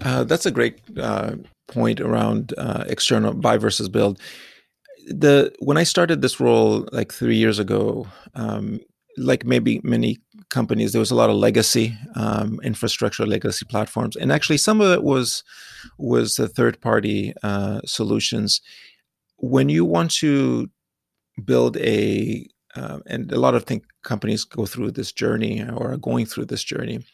Uh, 0.00 0.22
that's 0.22 0.46
a 0.46 0.52
great 0.52 0.80
uh, 0.96 1.34
point 1.66 2.00
around 2.00 2.54
uh, 2.56 2.84
external 2.86 3.34
buy 3.34 3.56
versus 3.56 3.88
build. 3.88 4.20
The 5.08 5.52
when 5.58 5.76
I 5.76 5.82
started 5.82 6.22
this 6.22 6.38
role 6.38 6.88
like 6.92 7.12
three 7.12 7.36
years 7.36 7.58
ago, 7.58 8.06
um, 8.36 8.78
like 9.16 9.44
maybe 9.44 9.80
many 9.82 10.18
companies, 10.50 10.92
there 10.92 11.00
was 11.00 11.10
a 11.10 11.14
lot 11.14 11.30
of 11.30 11.36
legacy 11.36 11.96
um, 12.16 12.60
infrastructure, 12.62 13.26
legacy 13.26 13.66
platforms, 13.68 14.16
and 14.16 14.32
actually 14.32 14.58
some 14.58 14.80
of 14.80 14.90
it 14.92 15.02
was 15.02 15.42
was 15.98 16.36
the 16.36 16.48
third 16.48 16.80
party 16.80 17.34
uh, 17.42 17.80
solutions. 17.84 18.60
When 19.36 19.68
you 19.68 19.84
want 19.84 20.12
to 20.16 20.68
build 21.44 21.76
a 21.78 22.46
uh, 22.76 22.98
and 23.06 23.30
a 23.30 23.38
lot 23.38 23.54
of 23.54 23.64
think 23.64 23.84
companies 24.02 24.44
go 24.44 24.66
through 24.66 24.90
this 24.90 25.12
journey 25.12 25.62
or 25.62 25.92
are 25.92 25.96
going 25.96 26.26
through 26.26 26.46
this 26.46 26.64
journey. 26.64 27.04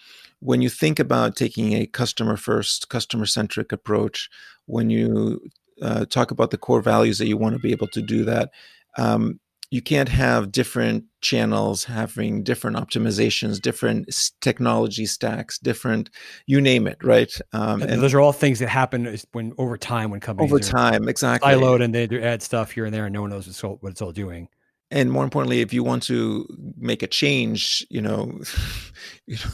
When 0.41 0.63
you 0.63 0.71
think 0.71 0.99
about 0.99 1.37
taking 1.37 1.75
a 1.75 1.87
customer 1.87 2.37
first, 2.39 2.89
customer 2.89 3.27
centric 3.27 3.71
approach, 3.71 4.31
when 4.65 4.89
you 4.89 5.41
uh, 5.83 6.07
talk 6.07 6.31
about 6.31 6.51
the 6.51 6.57
core 6.57 6.81
values 6.81 7.19
that 7.19 7.27
you 7.27 7.37
want 7.37 7.55
to 7.55 7.61
be 7.61 7.73
able 7.73 7.89
to 7.89 8.01
do 8.01 8.25
that, 8.25 8.51
um, 8.97 9.39
you 9.71 9.81
can't 9.81 10.09
have 10.09 10.50
different 10.50 11.05
channels 11.21 11.85
having 11.85 12.43
different 12.43 12.77
optimizations, 12.77 13.61
different 13.61 14.33
technology 14.41 15.07
stacks, 15.07 15.59
different 15.59 16.11
you 16.47 16.61
name 16.61 16.87
it, 16.87 16.99
right? 17.03 17.33
Um, 17.53 17.83
and, 17.83 17.93
and, 17.93 18.03
those 18.03 18.12
are 18.12 18.21
all 18.21 18.33
things 18.33 18.59
that 18.59 18.69
happen 18.69 19.17
when 19.33 19.53
over 19.59 19.77
time 19.79 20.11
when 20.11 20.21
companies 20.21 20.50
over 20.50 20.61
time 20.61 21.09
exactly 21.09 21.53
siloed 21.53 21.83
and 21.83 21.95
they 21.95 22.09
add 22.21 22.43
stuff 22.43 22.73
here 22.73 22.85
and 22.85 22.93
there 22.93 23.07
and 23.07 23.12
no 23.12 23.21
one 23.21 23.31
knows 23.31 23.47
what 23.47 23.50
it's 23.50 23.83
what 23.83 23.91
it's 23.91 24.03
all 24.03 24.12
doing 24.12 24.49
and 24.91 25.11
more 25.11 25.25
importantly 25.25 25.61
if 25.61 25.73
you 25.73 25.83
want 25.83 26.03
to 26.03 26.47
make 26.79 27.03
a 27.03 27.07
change 27.07 27.87
you 27.91 28.01
know 28.01 28.41
you 29.27 29.37
know 29.37 29.51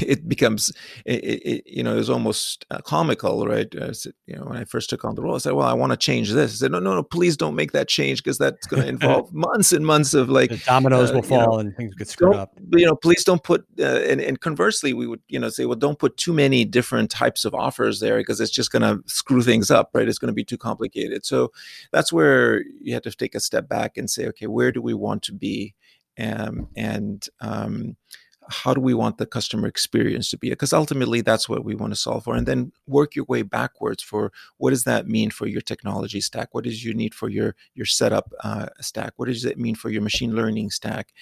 it 0.00 0.28
becomes 0.28 0.72
it, 1.04 1.24
it 1.24 1.62
you 1.66 1.82
know 1.82 1.98
it's 1.98 2.08
almost 2.08 2.64
uh, 2.70 2.78
comical 2.78 3.46
right? 3.46 3.74
Uh, 3.74 3.92
you 4.26 4.36
know 4.36 4.44
when 4.44 4.56
i 4.56 4.64
first 4.64 4.88
took 4.88 5.04
on 5.04 5.14
the 5.14 5.22
role 5.22 5.34
i 5.34 5.38
said 5.38 5.52
well 5.52 5.66
i 5.66 5.72
want 5.72 5.90
to 5.92 5.96
change 5.96 6.32
this. 6.32 6.52
I 6.52 6.56
said 6.56 6.72
no 6.72 6.78
no 6.78 6.94
no 6.94 7.02
please 7.02 7.36
don't 7.36 7.54
make 7.54 7.72
that 7.72 7.88
change 7.88 8.22
because 8.22 8.38
that's 8.38 8.66
going 8.66 8.82
to 8.84 8.88
involve 8.88 9.32
months 9.32 9.72
and 9.72 9.84
months 9.84 10.14
of 10.14 10.28
like 10.28 10.50
the 10.50 10.56
dominoes 10.58 11.10
uh, 11.10 11.14
will 11.14 11.22
fall 11.22 11.54
know, 11.54 11.58
and 11.58 11.76
things 11.76 11.94
get 11.94 12.08
screwed 12.08 12.34
up. 12.34 12.52
you 12.72 12.86
know 12.86 12.94
please 12.94 13.24
don't 13.24 13.42
put 13.42 13.66
uh, 13.78 13.82
and, 13.82 14.20
and 14.20 14.40
conversely 14.40 14.92
we 14.92 15.06
would 15.06 15.20
you 15.28 15.38
know 15.38 15.48
say 15.48 15.64
well 15.66 15.76
don't 15.76 15.98
put 15.98 16.16
too 16.16 16.32
many 16.32 16.64
different 16.64 17.10
types 17.10 17.44
of 17.44 17.54
offers 17.54 18.00
there 18.00 18.18
because 18.18 18.40
it's 18.40 18.50
just 18.50 18.70
going 18.70 18.82
to 18.82 19.02
screw 19.06 19.42
things 19.42 19.70
up 19.70 19.90
right? 19.94 20.08
It's 20.08 20.18
going 20.18 20.28
to 20.28 20.34
be 20.34 20.44
too 20.44 20.58
complicated. 20.58 21.24
So 21.24 21.52
that's 21.92 22.12
where 22.12 22.62
you 22.80 22.94
have 22.94 23.02
to 23.02 23.10
take 23.10 23.34
a 23.34 23.40
step 23.40 23.68
back 23.68 23.96
and 23.96 24.08
say 24.08 24.26
okay 24.28 24.46
where 24.46 24.67
where 24.68 24.72
do 24.72 24.82
we 24.82 24.92
want 24.92 25.22
to 25.22 25.32
be 25.32 25.74
um, 26.18 26.68
and 26.76 27.26
um, 27.40 27.96
how 28.50 28.74
do 28.74 28.82
we 28.82 28.92
want 28.92 29.16
the 29.16 29.24
customer 29.24 29.66
experience 29.66 30.30
to 30.30 30.36
be? 30.36 30.50
Because 30.50 30.74
ultimately 30.74 31.22
that's 31.22 31.48
what 31.48 31.64
we 31.64 31.74
want 31.74 31.92
to 31.92 31.98
solve 31.98 32.24
for 32.24 32.34
and 32.34 32.46
then 32.46 32.70
work 32.86 33.16
your 33.16 33.24
way 33.28 33.40
backwards 33.40 34.02
for 34.02 34.30
what 34.58 34.70
does 34.70 34.84
that 34.84 35.06
mean 35.06 35.30
for 35.30 35.46
your 35.46 35.62
technology 35.62 36.20
stack? 36.20 36.48
What 36.52 36.64
does 36.64 36.84
you 36.84 36.92
need 36.92 37.14
for 37.14 37.30
your 37.30 37.54
your 37.74 37.86
setup 37.86 38.30
uh, 38.44 38.66
stack? 38.80 39.14
What 39.16 39.28
does 39.28 39.46
it 39.46 39.58
mean 39.58 39.74
for 39.74 39.88
your 39.88 40.02
machine 40.02 40.34
learning 40.34 40.70
stack? 40.70 41.14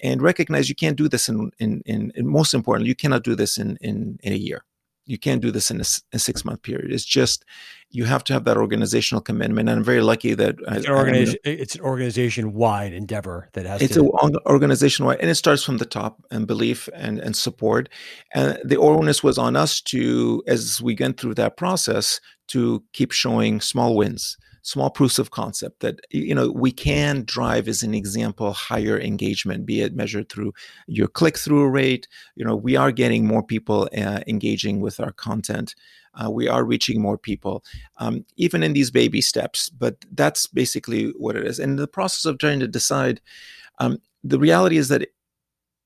And 0.00 0.20
recognize 0.20 0.68
you 0.68 0.74
can't 0.74 0.96
do 0.96 1.08
this 1.08 1.28
in 1.28 1.52
in, 1.60 1.82
in, 1.86 2.10
in 2.16 2.26
most 2.26 2.52
importantly 2.52 2.88
you 2.88 2.96
cannot 2.96 3.22
do 3.22 3.36
this 3.36 3.58
in 3.58 3.76
in, 3.80 4.18
in 4.24 4.32
a 4.32 4.36
year 4.36 4.64
you 5.08 5.18
can't 5.18 5.40
do 5.40 5.50
this 5.50 5.70
in 5.70 5.80
a, 5.80 5.84
a 6.12 6.18
six 6.18 6.44
month 6.44 6.62
period. 6.62 6.92
It's 6.92 7.04
just 7.04 7.44
you 7.90 8.04
have 8.04 8.22
to 8.24 8.34
have 8.34 8.44
that 8.44 8.58
organizational 8.58 9.22
commitment. 9.22 9.68
And 9.68 9.78
I'm 9.78 9.84
very 9.84 10.02
lucky 10.02 10.34
that 10.34 10.56
it's 10.68 10.86
an, 10.86 10.92
organization, 10.92 11.40
it's 11.44 11.74
an 11.74 11.80
organization 11.80 12.52
wide 12.52 12.92
endeavor 12.92 13.48
that 13.54 13.64
has. 13.64 13.80
It's 13.80 13.94
to- 13.94 14.12
an 14.22 14.36
organization 14.46 15.06
wide, 15.06 15.20
and 15.20 15.30
it 15.30 15.36
starts 15.36 15.64
from 15.64 15.78
the 15.78 15.86
top 15.86 16.22
and 16.30 16.46
belief 16.46 16.88
and 16.94 17.18
and 17.18 17.34
support. 17.34 17.88
And 18.34 18.58
the 18.64 18.76
onus 18.76 19.24
was 19.24 19.38
on 19.38 19.56
us 19.56 19.80
to, 19.82 20.42
as 20.46 20.82
we 20.82 20.94
went 21.00 21.18
through 21.18 21.34
that 21.34 21.56
process, 21.56 22.20
to 22.48 22.84
keep 22.92 23.12
showing 23.12 23.60
small 23.60 23.96
wins 23.96 24.36
small 24.68 24.90
proofs 24.90 25.18
of 25.18 25.30
concept 25.30 25.80
that 25.80 25.98
you 26.10 26.34
know 26.34 26.50
we 26.50 26.70
can 26.70 27.24
drive 27.24 27.68
as 27.68 27.82
an 27.82 27.94
example 27.94 28.52
higher 28.52 29.00
engagement 29.00 29.64
be 29.64 29.80
it 29.80 29.94
measured 29.94 30.28
through 30.28 30.52
your 30.86 31.08
click 31.08 31.38
through 31.38 31.66
rate. 31.66 32.06
You 32.36 32.44
know 32.44 32.54
we 32.54 32.76
are 32.76 32.92
getting 32.92 33.26
more 33.26 33.42
people 33.42 33.88
uh, 33.96 34.20
engaging 34.26 34.80
with 34.80 35.00
our 35.00 35.12
content. 35.12 35.74
Uh, 36.20 36.30
we 36.30 36.48
are 36.48 36.64
reaching 36.64 37.00
more 37.00 37.16
people 37.16 37.64
um, 37.96 38.24
even 38.36 38.62
in 38.62 38.74
these 38.74 38.90
baby 38.90 39.22
steps 39.22 39.70
but 39.70 39.96
that's 40.12 40.46
basically 40.46 41.12
what 41.16 41.36
it 41.36 41.46
is. 41.46 41.58
And 41.58 41.78
the 41.78 41.88
process 41.88 42.26
of 42.26 42.36
trying 42.36 42.60
to 42.60 42.68
decide 42.68 43.20
um, 43.78 43.98
the 44.22 44.38
reality 44.38 44.76
is 44.76 44.88
that 44.88 45.08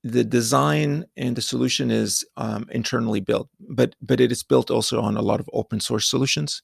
the 0.02 0.24
design 0.24 1.04
and 1.16 1.36
the 1.36 1.42
solution 1.42 1.92
is 1.92 2.24
um, 2.36 2.66
internally 2.72 3.20
built 3.20 3.48
but 3.60 3.94
but 4.02 4.20
it 4.20 4.32
is 4.32 4.42
built 4.42 4.70
also 4.72 5.00
on 5.00 5.16
a 5.16 5.22
lot 5.30 5.38
of 5.38 5.48
open 5.52 5.78
source 5.78 6.10
solutions 6.10 6.62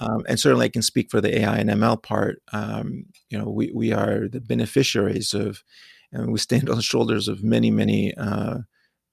um, 0.00 0.24
and 0.26 0.40
certainly, 0.40 0.64
I 0.64 0.70
can 0.70 0.82
speak 0.82 1.10
for 1.10 1.20
the 1.20 1.40
AI 1.40 1.58
and 1.58 1.70
ML 1.70 2.02
part. 2.02 2.42
Um, 2.52 3.04
you 3.28 3.38
know, 3.38 3.48
we 3.48 3.70
we 3.72 3.92
are 3.92 4.28
the 4.28 4.40
beneficiaries 4.40 5.34
of, 5.34 5.62
and 6.10 6.32
we 6.32 6.38
stand 6.38 6.68
on 6.70 6.76
the 6.76 6.82
shoulders 6.82 7.28
of 7.28 7.44
many, 7.44 7.70
many 7.70 8.14
uh, 8.14 8.58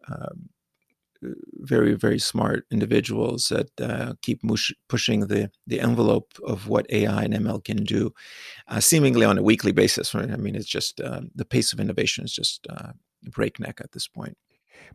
uh, 0.09 0.29
very, 1.55 1.93
very 1.95 2.19
smart 2.19 2.65
individuals 2.71 3.49
that 3.49 3.69
uh, 3.81 4.13
keep 4.21 4.43
mush- 4.43 4.73
pushing 4.87 5.27
the 5.27 5.51
the 5.67 5.81
envelope 5.81 6.33
of 6.45 6.69
what 6.69 6.89
AI 6.89 7.23
and 7.23 7.33
ML 7.33 7.63
can 7.63 7.83
do, 7.83 8.13
uh, 8.69 8.79
seemingly 8.79 9.25
on 9.25 9.37
a 9.37 9.43
weekly 9.43 9.73
basis. 9.73 10.15
Right? 10.15 10.31
I 10.31 10.37
mean, 10.37 10.55
it's 10.55 10.65
just 10.65 11.01
uh, 11.01 11.21
the 11.35 11.45
pace 11.45 11.73
of 11.73 11.81
innovation 11.81 12.23
is 12.23 12.33
just 12.33 12.65
uh, 12.69 12.93
breakneck 13.23 13.81
at 13.81 13.91
this 13.91 14.07
point. 14.07 14.37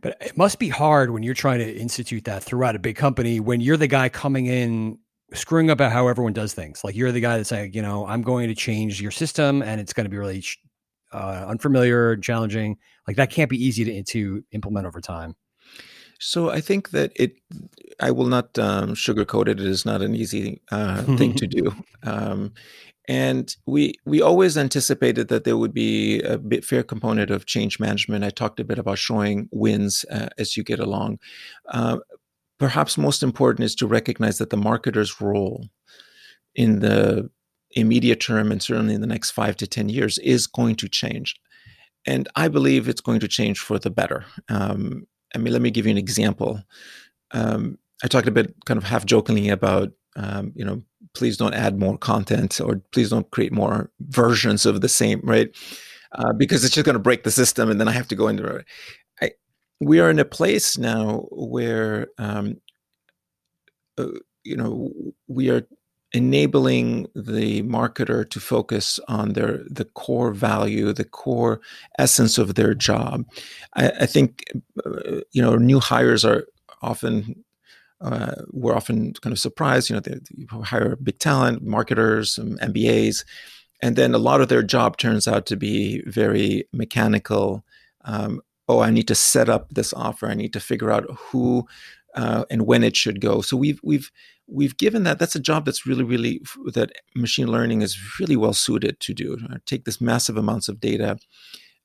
But 0.00 0.16
it 0.20 0.38
must 0.38 0.58
be 0.58 0.68
hard 0.68 1.10
when 1.10 1.22
you're 1.22 1.34
trying 1.34 1.58
to 1.58 1.76
institute 1.76 2.24
that 2.24 2.42
throughout 2.42 2.76
a 2.76 2.78
big 2.78 2.96
company 2.96 3.40
when 3.40 3.60
you're 3.60 3.76
the 3.76 3.86
guy 3.86 4.08
coming 4.08 4.46
in 4.46 4.98
screwing 5.34 5.70
up 5.70 5.80
at 5.80 5.92
how 5.92 6.08
everyone 6.08 6.32
does 6.32 6.54
things. 6.54 6.84
Like 6.84 6.94
you're 6.94 7.12
the 7.12 7.20
guy 7.20 7.36
that's 7.36 7.50
like, 7.50 7.74
you 7.74 7.82
know, 7.82 8.06
I'm 8.06 8.22
going 8.22 8.48
to 8.48 8.54
change 8.54 9.00
your 9.00 9.10
system 9.10 9.62
and 9.62 9.80
it's 9.80 9.92
going 9.92 10.04
to 10.04 10.10
be 10.10 10.18
really 10.18 10.44
uh, 11.12 11.46
unfamiliar, 11.48 12.16
challenging. 12.16 12.78
Like 13.06 13.16
that 13.16 13.30
can't 13.30 13.50
be 13.50 13.62
easy 13.62 13.84
to, 13.84 14.02
to 14.02 14.44
implement 14.52 14.86
over 14.86 15.00
time. 15.00 15.36
So 16.18 16.50
I 16.50 16.60
think 16.60 16.90
that 16.90 17.12
it, 17.16 17.34
I 17.98 18.12
will 18.12 18.26
not 18.26 18.56
um, 18.58 18.94
sugarcoat 18.94 19.48
it. 19.48 19.60
It 19.60 19.66
is 19.66 19.84
not 19.84 20.02
an 20.02 20.14
easy 20.14 20.60
uh, 20.70 21.02
thing 21.16 21.34
to 21.34 21.46
do. 21.48 21.74
Um, 22.04 22.52
and 23.08 23.54
we 23.66 23.94
we 24.04 24.22
always 24.22 24.56
anticipated 24.56 25.26
that 25.28 25.42
there 25.42 25.56
would 25.56 25.74
be 25.74 26.20
a 26.20 26.38
bit 26.38 26.64
fair 26.64 26.84
component 26.84 27.30
of 27.30 27.46
change 27.46 27.80
management. 27.80 28.24
I 28.24 28.30
talked 28.30 28.60
a 28.60 28.64
bit 28.64 28.78
about 28.78 28.98
showing 28.98 29.48
wins 29.50 30.04
uh, 30.10 30.28
as 30.38 30.56
you 30.56 30.62
get 30.62 30.78
along, 30.78 31.18
uh, 31.68 31.98
perhaps 32.62 32.96
most 32.96 33.24
important 33.24 33.64
is 33.64 33.74
to 33.74 33.88
recognize 33.88 34.38
that 34.38 34.50
the 34.50 34.56
marketer's 34.56 35.20
role 35.20 35.66
in 36.54 36.78
the 36.78 37.28
immediate 37.72 38.20
term 38.20 38.52
and 38.52 38.62
certainly 38.62 38.94
in 38.94 39.00
the 39.00 39.06
next 39.08 39.32
five 39.32 39.56
to 39.56 39.66
10 39.66 39.88
years 39.88 40.16
is 40.18 40.46
going 40.46 40.76
to 40.76 40.88
change. 40.88 41.34
And 42.06 42.28
I 42.36 42.46
believe 42.46 42.88
it's 42.88 43.00
going 43.00 43.18
to 43.18 43.26
change 43.26 43.58
for 43.58 43.80
the 43.80 43.90
better. 43.90 44.24
Um, 44.48 45.08
I 45.34 45.38
mean, 45.38 45.52
let 45.52 45.60
me 45.60 45.72
give 45.72 45.86
you 45.86 45.90
an 45.90 45.98
example. 45.98 46.62
Um, 47.32 47.78
I 48.04 48.06
talked 48.06 48.28
a 48.28 48.30
bit 48.30 48.54
kind 48.64 48.78
of 48.78 48.84
half 48.84 49.04
jokingly 49.06 49.48
about, 49.48 49.90
um, 50.14 50.52
you 50.54 50.64
know, 50.64 50.84
please 51.14 51.36
don't 51.36 51.54
add 51.54 51.80
more 51.80 51.98
content 51.98 52.60
or 52.60 52.80
please 52.92 53.10
don't 53.10 53.28
create 53.32 53.52
more 53.52 53.90
versions 54.02 54.66
of 54.66 54.82
the 54.82 54.88
same, 54.88 55.20
right? 55.24 55.48
Uh, 56.12 56.32
because 56.32 56.62
it's 56.62 56.76
just 56.76 56.84
going 56.84 56.94
to 56.94 57.00
break 57.00 57.24
the 57.24 57.32
system 57.32 57.72
and 57.72 57.80
then 57.80 57.88
I 57.88 57.92
have 57.92 58.06
to 58.06 58.14
go 58.14 58.28
into 58.28 58.44
it 58.44 58.66
we 59.82 60.00
are 60.00 60.10
in 60.10 60.18
a 60.18 60.24
place 60.24 60.78
now 60.78 61.26
where 61.30 62.08
um, 62.18 62.56
uh, 63.98 64.06
you 64.44 64.56
know 64.56 64.90
we 65.28 65.50
are 65.50 65.66
enabling 66.12 67.06
the 67.14 67.62
marketer 67.62 68.28
to 68.28 68.38
focus 68.38 69.00
on 69.08 69.32
their 69.32 69.60
the 69.68 69.84
core 69.84 70.32
value 70.32 70.92
the 70.92 71.04
core 71.04 71.60
essence 71.98 72.36
of 72.36 72.54
their 72.54 72.74
job 72.74 73.24
i, 73.76 73.90
I 74.00 74.06
think 74.06 74.44
uh, 74.84 75.20
you 75.32 75.40
know 75.40 75.56
new 75.56 75.80
hires 75.80 76.24
are 76.24 76.44
often 76.82 77.44
uh, 78.02 78.34
we're 78.50 78.74
often 78.74 79.14
kind 79.14 79.32
of 79.32 79.38
surprised 79.38 79.88
you 79.88 79.96
know 79.96 80.00
they, 80.00 80.14
they 80.14 80.46
hire 80.62 80.96
big 80.96 81.18
talent 81.18 81.62
marketers 81.62 82.38
mbas 82.38 83.24
and 83.82 83.96
then 83.96 84.14
a 84.14 84.18
lot 84.18 84.40
of 84.40 84.48
their 84.48 84.62
job 84.62 84.96
turns 84.96 85.26
out 85.26 85.44
to 85.46 85.56
be 85.56 86.02
very 86.06 86.64
mechanical. 86.72 87.64
Um, 88.04 88.40
oh, 88.72 88.80
I 88.80 88.90
need 88.90 89.08
to 89.08 89.14
set 89.14 89.48
up 89.48 89.70
this 89.70 89.92
offer. 89.92 90.26
I 90.26 90.34
need 90.34 90.52
to 90.52 90.60
figure 90.60 90.90
out 90.90 91.04
who 91.10 91.66
uh, 92.14 92.44
and 92.50 92.66
when 92.66 92.82
it 92.82 92.96
should 92.96 93.20
go. 93.20 93.40
So 93.40 93.56
we've 93.56 93.80
we've 93.82 94.10
we've 94.46 94.76
given 94.76 95.04
that. 95.04 95.18
That's 95.18 95.36
a 95.36 95.40
job 95.40 95.64
that's 95.64 95.86
really 95.86 96.04
really 96.04 96.40
that 96.74 96.92
machine 97.14 97.48
learning 97.48 97.82
is 97.82 98.18
really 98.18 98.36
well 98.36 98.52
suited 98.52 99.00
to 99.00 99.14
do. 99.14 99.38
Take 99.66 99.84
this 99.84 100.00
massive 100.00 100.36
amounts 100.36 100.68
of 100.68 100.80
data. 100.80 101.18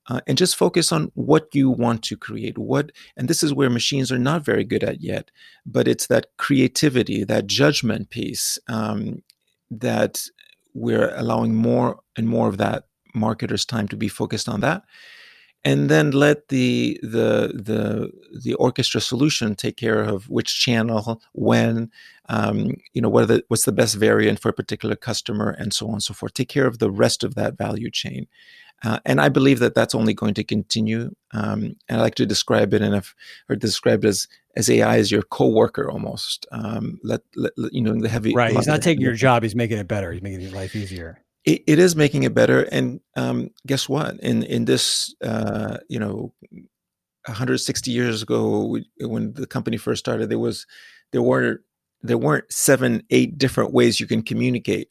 Uh, 0.10 0.22
and 0.26 0.38
just 0.38 0.56
focus 0.56 0.94
on 0.94 1.12
what 1.16 1.50
you 1.52 1.70
want 1.70 2.02
to 2.02 2.16
create 2.16 2.58
what 2.58 2.94
and 3.18 3.28
this 3.28 3.44
is 3.44 3.54
where 3.54 3.70
machines 3.70 4.10
are 4.10 4.18
not 4.18 4.42
very 4.42 4.64
good 4.64 4.82
at 4.82 5.02
yet 5.02 5.32
but 5.66 5.86
it's 5.86 6.08
that 6.08 6.28
creativity 6.38 7.26
that 7.26 7.46
judgment 7.46 8.10
piece 8.10 8.58
um, 8.70 9.22
that 9.70 10.22
we're 10.74 11.14
allowing 11.18 11.54
more 11.54 12.00
and 12.16 12.26
more 12.26 12.48
of 12.48 12.58
that 12.58 12.86
marketers 13.14 13.66
time 13.66 13.86
to 13.86 13.98
be 13.98 14.08
focused 14.08 14.48
on 14.48 14.62
that 14.62 14.82
and 15.68 15.90
then 15.90 16.12
let 16.12 16.48
the 16.48 16.98
the 17.04 17.52
the 17.70 18.10
the 18.44 18.54
orchestra 18.54 19.02
solution 19.02 19.54
take 19.54 19.76
care 19.76 20.02
of 20.02 20.30
which 20.30 20.60
channel 20.62 21.22
when 21.34 21.92
um, 22.30 22.78
you 22.94 23.02
know 23.02 23.10
what 23.10 23.28
the, 23.28 23.44
what's 23.50 23.66
the 23.66 23.80
best 23.82 23.96
variant 23.96 24.40
for 24.40 24.50
a 24.50 24.54
particular 24.54 24.96
customer 24.96 25.50
and 25.50 25.74
so 25.74 25.88
on 25.88 25.94
and 25.94 26.04
so 26.04 26.14
forth 26.14 26.34
take 26.34 26.50
care 26.50 26.68
of 26.68 26.80
the 26.80 26.90
rest 26.90 27.24
of 27.24 27.36
that 27.36 27.58
value 27.58 27.92
chain 27.92 28.28
uh, 28.84 29.00
and 29.06 29.20
I 29.20 29.30
believe 29.30 29.60
that 29.60 29.74
that's 29.74 29.96
only 29.96 30.14
going 30.14 30.36
to 30.36 30.44
continue. 30.44 31.10
Um, 31.32 31.78
and 31.90 31.98
I 31.98 32.02
like 32.02 32.14
to 32.14 32.28
describe 32.28 32.76
it, 32.76 32.84
and 32.84 32.96
I've 32.96 33.16
heard 33.48 33.60
described 33.60 34.06
as 34.06 34.28
as 34.56 34.70
AI 34.70 35.00
as 35.00 35.12
your 35.12 35.24
co-worker 35.24 35.90
almost. 35.90 36.46
Um, 36.52 37.00
let, 37.04 37.22
let, 37.36 37.54
you 37.72 37.82
know 37.82 38.00
the 38.00 38.08
heavy 38.08 38.36
right. 38.36 38.56
He's 38.56 38.68
not 38.68 38.84
taking 38.84 39.02
your 39.02 39.16
job; 39.16 39.42
he's 39.42 39.56
making 39.56 39.80
it 39.80 39.88
better. 39.88 40.12
He's 40.12 40.22
making 40.22 40.42
your 40.42 40.52
life 40.52 40.76
easier 40.76 41.24
it, 41.48 41.64
it 41.66 41.80
is 41.80 41.96
making 41.96 42.24
it 42.24 42.36
better. 42.36 42.64
And 42.64 43.00
um, 43.16 43.50
guess 43.66 43.88
what? 43.88 44.20
In 44.20 44.44
in 44.44 44.66
this, 44.66 45.16
uh, 45.24 45.78
you 45.90 45.98
know, 45.98 46.34
160 47.26 47.90
years 47.90 48.22
ago, 48.22 48.78
when 49.00 49.34
the 49.34 49.48
company 49.48 49.78
first 49.78 50.00
started, 50.00 50.30
there 50.30 50.40
was 50.40 50.68
there 51.14 51.22
weren't 51.22 51.62
there 52.02 52.18
weren't 52.18 52.52
seven, 52.52 53.02
eight 53.10 53.38
different 53.38 53.74
ways 53.74 54.00
you 54.00 54.08
can 54.08 54.22
communicate 54.22 54.90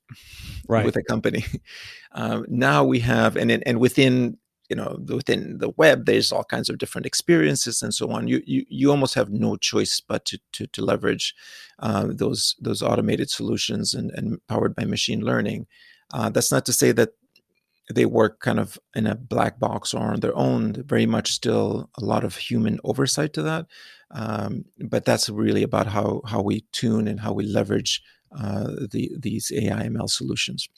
right. 0.66 0.84
with 0.84 0.96
a 0.96 1.02
company. 1.04 1.44
Um, 2.12 2.46
now 2.48 2.82
we 2.82 3.00
have, 3.00 3.36
and 3.36 3.50
and 3.50 3.78
within 3.78 4.38
you 4.70 4.76
know 4.76 4.98
within 5.06 5.58
the 5.58 5.68
web, 5.76 6.06
there's 6.06 6.32
all 6.32 6.44
kinds 6.44 6.70
of 6.70 6.78
different 6.78 7.04
experiences 7.04 7.82
and 7.82 7.92
so 7.92 8.10
on. 8.10 8.26
You 8.26 8.40
you 8.46 8.64
you 8.70 8.90
almost 8.90 9.12
have 9.16 9.28
no 9.28 9.58
choice 9.58 10.00
but 10.00 10.24
to 10.24 10.38
to, 10.52 10.66
to 10.68 10.82
leverage 10.82 11.34
uh, 11.78 12.06
those 12.08 12.56
those 12.58 12.80
automated 12.80 13.28
solutions 13.28 13.92
and, 13.92 14.10
and 14.12 14.38
powered 14.48 14.74
by 14.74 14.86
machine 14.86 15.20
learning. 15.20 15.66
Uh, 16.12 16.30
that's 16.30 16.52
not 16.52 16.64
to 16.66 16.72
say 16.72 16.92
that 16.92 17.10
they 17.94 18.06
work 18.06 18.40
kind 18.40 18.58
of 18.58 18.78
in 18.94 19.06
a 19.06 19.14
black 19.14 19.58
box 19.60 19.94
or 19.94 20.12
on 20.12 20.20
their 20.20 20.36
own. 20.36 20.82
Very 20.84 21.06
much 21.06 21.32
still 21.32 21.88
a 21.98 22.04
lot 22.04 22.24
of 22.24 22.36
human 22.36 22.80
oversight 22.84 23.32
to 23.34 23.42
that. 23.42 23.66
Um, 24.10 24.64
but 24.88 25.04
that's 25.04 25.28
really 25.28 25.62
about 25.62 25.86
how 25.86 26.22
how 26.26 26.42
we 26.42 26.64
tune 26.72 27.08
and 27.08 27.20
how 27.20 27.32
we 27.32 27.44
leverage 27.44 28.02
uh, 28.36 28.68
the 28.90 29.10
these 29.18 29.52
AI 29.54 29.88
ML 29.88 30.08
solutions. 30.08 30.68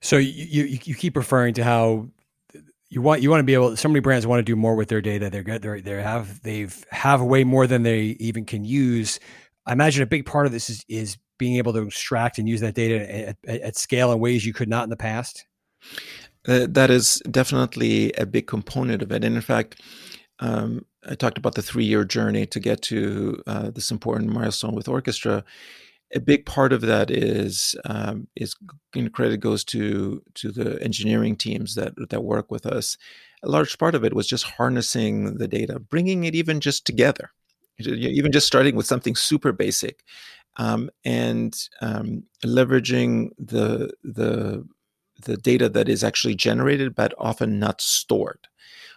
So 0.00 0.16
you, 0.16 0.64
you 0.64 0.78
you 0.84 0.94
keep 0.94 1.16
referring 1.16 1.54
to 1.54 1.64
how 1.64 2.08
you 2.90 3.02
want 3.02 3.22
you 3.22 3.30
want 3.30 3.40
to 3.40 3.44
be 3.44 3.54
able. 3.54 3.76
So 3.76 3.88
many 3.88 4.00
brands 4.00 4.26
want 4.26 4.40
to 4.40 4.44
do 4.44 4.56
more 4.56 4.74
with 4.74 4.88
their 4.88 5.00
data. 5.00 5.30
They're 5.30 5.42
good. 5.42 5.62
They 5.62 5.80
they 5.80 6.02
have 6.02 6.42
they've 6.42 6.84
have 6.90 7.22
way 7.22 7.44
more 7.44 7.66
than 7.66 7.82
they 7.82 8.16
even 8.20 8.44
can 8.44 8.64
use. 8.64 9.18
I 9.66 9.72
imagine 9.72 10.02
a 10.02 10.06
big 10.06 10.26
part 10.26 10.46
of 10.46 10.52
this 10.52 10.68
is 10.68 10.84
is 10.88 11.16
being 11.38 11.56
able 11.56 11.72
to 11.72 11.82
extract 11.82 12.38
and 12.38 12.48
use 12.48 12.60
that 12.60 12.74
data 12.74 13.28
at, 13.28 13.36
at, 13.46 13.76
scale 13.76 14.12
in 14.12 14.20
ways 14.20 14.46
you 14.46 14.52
could 14.52 14.68
not 14.68 14.84
in 14.84 14.90
the 14.90 14.96
past? 14.96 15.46
Uh, 16.46 16.66
that 16.68 16.90
is 16.90 17.22
definitely 17.30 18.12
a 18.12 18.26
big 18.26 18.46
component 18.46 19.02
of 19.02 19.10
it. 19.10 19.24
And 19.24 19.34
in 19.34 19.40
fact, 19.40 19.80
um, 20.40 20.84
I 21.08 21.14
talked 21.14 21.38
about 21.38 21.54
the 21.54 21.62
three 21.62 21.84
year 21.84 22.04
journey 22.04 22.46
to 22.46 22.60
get 22.60 22.82
to 22.82 23.42
uh, 23.46 23.70
this 23.70 23.90
important 23.90 24.30
milestone 24.30 24.74
with 24.74 24.88
orchestra. 24.88 25.44
A 26.14 26.20
big 26.20 26.46
part 26.46 26.72
of 26.72 26.82
that 26.82 27.10
is 27.10 27.74
um, 27.86 28.28
is 28.36 28.54
credit 29.12 29.40
goes 29.40 29.64
to 29.64 30.22
to 30.34 30.52
the 30.52 30.80
engineering 30.82 31.36
teams 31.36 31.74
that 31.74 31.94
that 32.10 32.24
work 32.24 32.50
with 32.50 32.66
us. 32.66 32.96
A 33.42 33.48
large 33.48 33.78
part 33.78 33.94
of 33.94 34.04
it 34.04 34.14
was 34.14 34.26
just 34.26 34.44
harnessing 34.44 35.38
the 35.38 35.48
data, 35.48 35.78
bringing 35.78 36.24
it 36.24 36.34
even 36.34 36.60
just 36.60 36.86
together, 36.86 37.30
even 37.78 38.32
just 38.32 38.46
starting 38.46 38.76
with 38.76 38.86
something 38.86 39.16
super 39.16 39.52
basic, 39.52 40.02
um, 40.56 40.90
and 41.04 41.56
um, 41.80 42.24
leveraging 42.44 43.30
the 43.38 43.92
the 44.02 44.66
the 45.22 45.36
data 45.36 45.68
that 45.68 45.88
is 45.88 46.04
actually 46.04 46.34
generated 46.34 46.94
but 46.94 47.14
often 47.18 47.58
not 47.58 47.80
stored. 47.80 48.48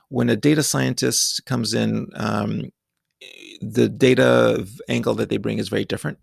When 0.09 0.29
a 0.29 0.35
data 0.35 0.63
scientist 0.63 1.45
comes 1.45 1.73
in, 1.73 2.07
um, 2.15 2.71
the 3.61 3.89
data 3.89 4.65
angle 4.89 5.15
that 5.15 5.29
they 5.29 5.37
bring 5.37 5.59
is 5.59 5.69
very 5.69 5.85
different 5.85 6.17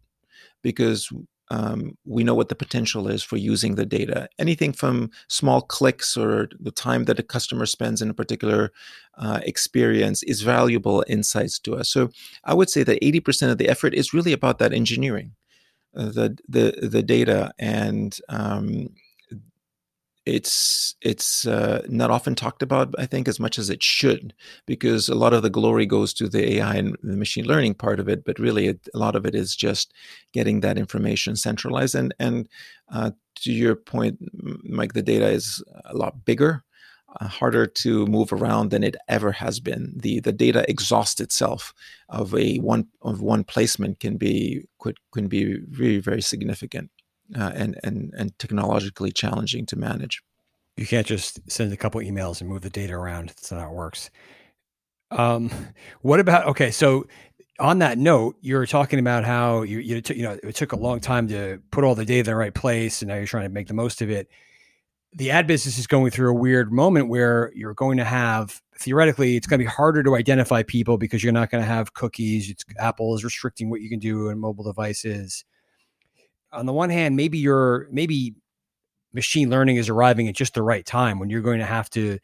because 0.63 1.11
um, 1.51 1.97
we 2.05 2.25
know 2.25 2.35
what 2.35 2.49
the 2.49 2.55
potential 2.55 3.09
is 3.09 3.23
for 3.23 3.37
using 3.37 3.75
the 3.75 3.87
data. 3.87 4.29
Anything 4.39 4.73
from 4.73 5.11
small 5.29 5.61
clicks 5.61 6.17
or 6.17 6.49
the 6.59 6.71
time 6.71 7.05
that 7.05 7.19
a 7.19 7.23
customer 7.23 7.67
spends 7.67 8.01
in 8.01 8.11
a 8.11 8.15
particular 8.15 8.73
uh, 9.19 9.41
experience 9.45 10.23
is 10.23 10.43
valuable 10.43 11.05
insights 11.07 11.59
to 11.61 11.77
us. 11.77 11.91
So 11.91 12.11
I 12.45 12.55
would 12.55 12.71
say 12.71 12.83
that 12.85 13.01
80% 13.03 13.51
of 13.51 13.59
the 13.59 13.69
effort 13.69 13.95
is 13.95 14.15
really 14.15 14.33
about 14.33 14.59
that 14.59 14.73
engineering, 14.73 15.33
uh, 15.97 16.07
the 16.07 16.39
the 16.49 16.89
the 16.89 17.03
data, 17.03 17.53
and 17.59 18.19
um, 18.29 18.89
it's 20.27 20.95
it's 21.03 21.47
uh, 21.47 21.83
not 21.89 22.11
often 22.11 22.35
talked 22.35 22.63
about 22.63 22.95
i 22.99 23.05
think 23.05 23.29
as 23.29 23.39
much 23.39 23.59
as 23.59 23.69
it 23.69 23.83
should 23.83 24.33
because 24.67 25.09
a 25.09 25.15
lot 25.15 25.35
of 25.35 25.43
the 25.43 25.51
glory 25.51 25.85
goes 25.87 26.15
to 26.15 26.29
the 26.29 26.55
ai 26.55 26.75
and 26.77 26.97
the 27.03 27.17
machine 27.17 27.45
learning 27.45 27.75
part 27.75 28.01
of 28.01 28.09
it 28.09 28.25
but 28.25 28.39
really 28.39 28.67
it, 28.69 28.89
a 28.95 28.99
lot 28.99 29.17
of 29.17 29.27
it 29.27 29.35
is 29.35 29.55
just 29.55 29.93
getting 30.33 30.61
that 30.61 30.79
information 30.79 31.37
centralized. 31.37 31.95
And 31.95 32.15
and 32.19 32.49
uh, 32.93 33.11
to 33.37 33.53
your 33.53 33.77
point 33.77 34.19
mike 34.65 34.95
the 34.95 35.03
data 35.03 35.29
is 35.29 35.63
a 35.85 35.97
lot 35.97 36.25
bigger 36.25 36.65
uh, 37.21 37.29
harder 37.29 37.67
to 37.67 38.07
move 38.07 38.33
around 38.33 38.71
than 38.71 38.83
it 38.83 38.97
ever 39.09 39.31
has 39.33 39.61
been. 39.61 39.93
The 39.97 40.21
the 40.21 40.33
data 40.33 40.65
exhaust 40.69 41.21
itself 41.21 41.73
of 42.09 42.35
a 42.35 42.57
one 42.59 42.89
of 43.03 43.21
one 43.21 43.45
placement 43.45 44.01
can 44.01 44.17
be 44.17 44.65
could 44.79 44.99
can 45.13 45.29
be 45.29 45.59
very 45.69 45.99
very 45.99 46.23
significant 46.23 46.91
uh, 47.37 47.53
and 47.55 47.79
and 47.83 48.13
and 48.17 48.39
technologically 48.39 49.13
challenging 49.13 49.67
to 49.67 49.77
manage. 49.77 50.23
You 50.77 50.87
can't 50.87 51.07
just 51.07 51.41
send 51.51 51.73
a 51.73 51.77
couple 51.77 52.01
emails 52.01 52.41
and 52.41 52.51
move 52.51 52.63
the 52.63 52.71
data 52.71 52.95
around. 52.95 53.29
That's 53.29 53.53
not 53.53 53.61
how 53.61 53.71
it 53.71 53.75
works. 53.75 54.11
Um, 55.11 55.51
what 56.03 56.21
about 56.21 56.47
okay? 56.49 56.71
So 56.71 57.07
on 57.59 57.79
that 57.79 57.99
note, 57.99 58.37
you 58.41 58.57
were 58.57 58.67
talking 58.67 58.99
about 58.99 59.25
how 59.25 59.63
you 59.63 59.79
you, 59.79 60.01
t- 60.01 60.15
you 60.15 60.23
know 60.23 60.39
it 60.43 60.57
took 60.57 60.73
a 60.73 60.77
long 60.77 61.01
time 61.01 61.29
to 61.29 61.61
put 61.71 61.85
all 61.85 61.95
the 61.95 62.05
data 62.05 62.31
in 62.31 62.35
the 62.35 62.37
right 62.37 62.55
place, 62.55 63.03
and 63.03 63.09
now 63.09 63.17
you're 63.17 63.27
trying 63.27 63.45
to 63.45 63.55
make 63.55 63.69
the 63.69 63.75
most 63.75 64.03
of 64.03 64.11
it. 64.11 64.29
The 65.17 65.31
ad 65.31 65.47
business 65.47 65.79
is 65.79 65.87
going 65.87 66.11
through 66.11 66.31
a 66.31 66.35
weird 66.35 66.73
moment 66.73 67.09
where 67.09 67.53
you're 67.55 67.75
going 67.75 67.99
to 67.99 68.05
have 68.05 68.61
theoretically 68.81 69.37
it's 69.37 69.47
going 69.47 69.61
to 69.61 69.65
be 69.65 69.71
harder 69.71 70.03
to 70.03 70.17
identify 70.17 70.65
people 70.65 70.99
because 70.99 71.23
you're 71.23 71.33
not 71.33 71.49
going 71.49 71.63
to 71.63 71.69
have 71.69 71.95
cookies. 71.95 72.51
It's, 72.51 72.65
Apple 72.81 73.15
is 73.15 73.23
restricting 73.23 73.71
what 73.71 73.81
you 73.81 73.89
can 73.89 74.01
do 74.01 74.29
in 74.29 74.41
mobile 74.41 74.65
devices 74.65 75.45
on 76.55 76.67
the 76.67 76.73
one 76.73 76.91
hand, 76.91 77.17
maybe 77.17 77.39
you're 77.39 77.89
maybe 77.91 78.35
machine 79.13 79.51
learning 79.51 79.77
is 79.77 79.89
arriving 79.89 80.29
at 80.29 80.35
just 80.35 80.55
the 80.55 80.63
right 80.63 80.85
time 80.85 81.19
when 81.19 81.31
you're 81.31 81.43
going 81.43 81.61
to 81.61 81.67
have 81.67 81.89
to 81.91 82.19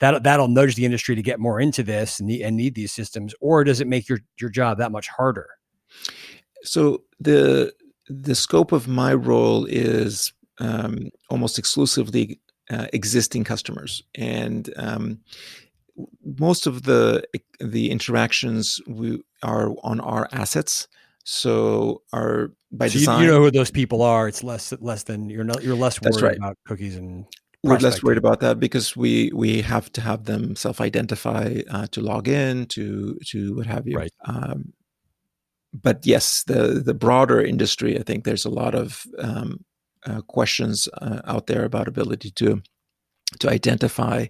that 0.00 0.24
that'll 0.24 0.48
nudge 0.48 0.74
the 0.74 0.84
industry 0.84 1.14
to 1.14 1.22
get 1.22 1.38
more 1.38 1.60
into 1.60 1.84
this 1.84 2.18
and 2.18 2.26
need, 2.26 2.42
and 2.42 2.56
need 2.56 2.74
these 2.74 2.90
systems, 2.90 3.34
or 3.40 3.62
does 3.62 3.80
it 3.80 3.86
make 3.86 4.08
your 4.08 4.18
your 4.40 4.50
job 4.50 4.78
that 4.78 4.92
much 4.92 5.08
harder? 5.08 5.48
So 6.64 7.04
the 7.20 7.72
the 8.08 8.34
scope 8.34 8.72
of 8.72 8.88
my 8.88 9.14
role 9.14 9.64
is 9.66 10.32
um, 10.58 11.10
almost 11.30 11.58
exclusively 11.58 12.40
uh, 12.70 12.88
existing 12.92 13.44
customers, 13.44 14.02
and 14.14 14.72
um, 14.76 15.20
most 16.24 16.66
of 16.66 16.82
the 16.82 17.22
the 17.60 17.90
interactions 17.90 18.80
we 18.88 19.22
are 19.42 19.70
on 19.82 20.00
our 20.00 20.28
assets. 20.32 20.88
So 21.24 22.02
our 22.12 22.52
by 22.70 22.88
so 22.88 22.98
design, 22.98 23.22
you, 23.22 23.28
know 23.28 23.38
who 23.42 23.50
those 23.50 23.70
people 23.70 24.02
are. 24.02 24.28
It's 24.28 24.42
less 24.42 24.72
less 24.80 25.04
than 25.04 25.28
you're 25.30 25.44
not 25.44 25.62
you're 25.62 25.76
less 25.76 26.00
worried 26.00 26.22
right. 26.22 26.36
about 26.36 26.58
cookies 26.66 26.96
and. 26.96 27.26
We're 27.64 27.78
less 27.78 28.02
worried 28.02 28.18
about 28.18 28.40
that 28.40 28.58
because 28.58 28.96
we 28.96 29.30
we 29.32 29.62
have 29.62 29.92
to 29.92 30.00
have 30.00 30.24
them 30.24 30.56
self-identify 30.56 31.60
uh, 31.70 31.86
to 31.92 32.00
log 32.00 32.26
in 32.26 32.66
to 32.66 33.16
to 33.26 33.54
what 33.54 33.66
have 33.66 33.86
you. 33.86 33.98
Right. 33.98 34.10
Um, 34.24 34.72
but 35.72 36.04
yes, 36.04 36.42
the 36.42 36.82
the 36.84 36.92
broader 36.92 37.40
industry, 37.40 37.96
I 37.96 38.02
think 38.02 38.24
there's 38.24 38.44
a 38.44 38.50
lot 38.50 38.74
of 38.74 39.06
um, 39.18 39.64
uh, 40.04 40.22
questions 40.22 40.88
uh, 41.00 41.20
out 41.24 41.46
there 41.46 41.64
about 41.64 41.86
ability 41.86 42.32
to 42.32 42.62
to 43.40 43.50
identify. 43.50 44.26